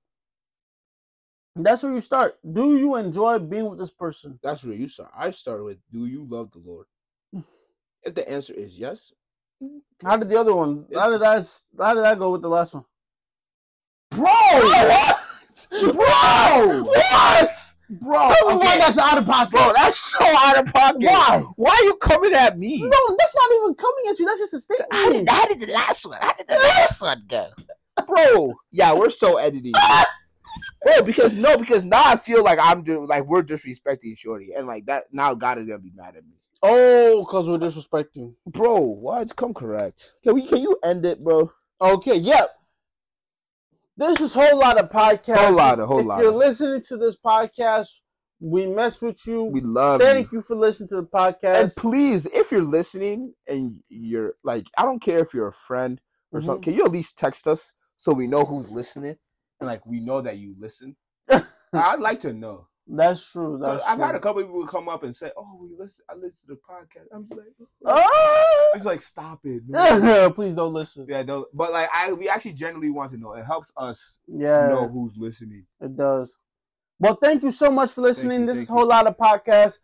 [1.57, 2.39] That's where you start.
[2.51, 4.39] Do you enjoy being with this person?
[4.43, 5.11] That's where you start.
[5.17, 6.87] I start with, do you love the Lord?
[8.03, 9.13] if the answer is yes,
[10.05, 10.87] How did the other one?
[10.95, 11.49] How did that?
[11.79, 12.85] How did that go with the last one?
[14.11, 15.19] Bro, what?
[15.71, 17.51] Bro, What?
[17.91, 18.67] bro, Tell me okay.
[18.67, 19.53] one that's out of pocket.
[19.53, 21.03] bro, that's so out of pocket.
[21.03, 21.45] Why?
[21.57, 22.79] Why are you coming at me?
[22.83, 24.27] No, that's not even coming at you.
[24.27, 25.31] That's just a statement.
[25.31, 26.19] how did the last one?
[26.21, 27.49] How did the last one go?
[28.07, 28.55] bro.
[28.71, 29.73] Yeah, we're so editing.
[30.85, 34.67] bro, because no, because now I feel like I'm doing like we're disrespecting Shorty, and
[34.67, 36.35] like that now God is gonna be mad at me.
[36.63, 38.35] Oh, because we're disrespecting.
[38.47, 39.35] Bro, what?
[39.37, 40.15] Come correct.
[40.23, 40.47] Can we?
[40.47, 41.51] Can you end it, bro?
[41.81, 42.51] Okay, yep.
[43.97, 45.37] This is whole lot of podcast.
[45.37, 46.23] Whole lotta, whole if lotta.
[46.23, 47.89] you're listening to this podcast,
[48.41, 49.45] we mess with you.
[49.45, 50.39] We love Thank you.
[50.39, 51.57] you for listening to the podcast.
[51.63, 56.01] And please, if you're listening and you're like, I don't care if you're a friend
[56.33, 56.45] or Mhm.
[56.45, 59.17] something, can you at least text us so we know who's listening
[59.61, 60.97] and like we know that you listen?
[61.73, 62.69] I'd like to know.
[62.95, 63.59] That's true.
[63.61, 64.05] That's I've true.
[64.05, 66.05] had a couple people come up and say, "Oh, we listen.
[66.11, 67.47] I listen to the podcast." I'm like,
[67.87, 68.73] Ah!
[68.75, 69.63] it's like, stop it.
[69.69, 71.07] man." Please don't listen.
[71.09, 73.33] yeah, no, but like, I we actually genuinely want to know.
[73.33, 75.65] It helps us Yeah, know who's listening.
[75.81, 76.35] it does.
[76.99, 78.41] Well, thank you so much for listening.
[78.43, 79.79] you, this is a whole lot of podcast,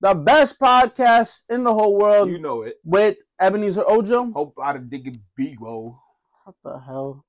[0.00, 2.76] the best podcast in the whole world You know it.
[2.84, 4.32] with Ebenezer Ojo.
[4.32, 5.98] Hope out of digging Bigo.
[6.44, 7.25] What the hell?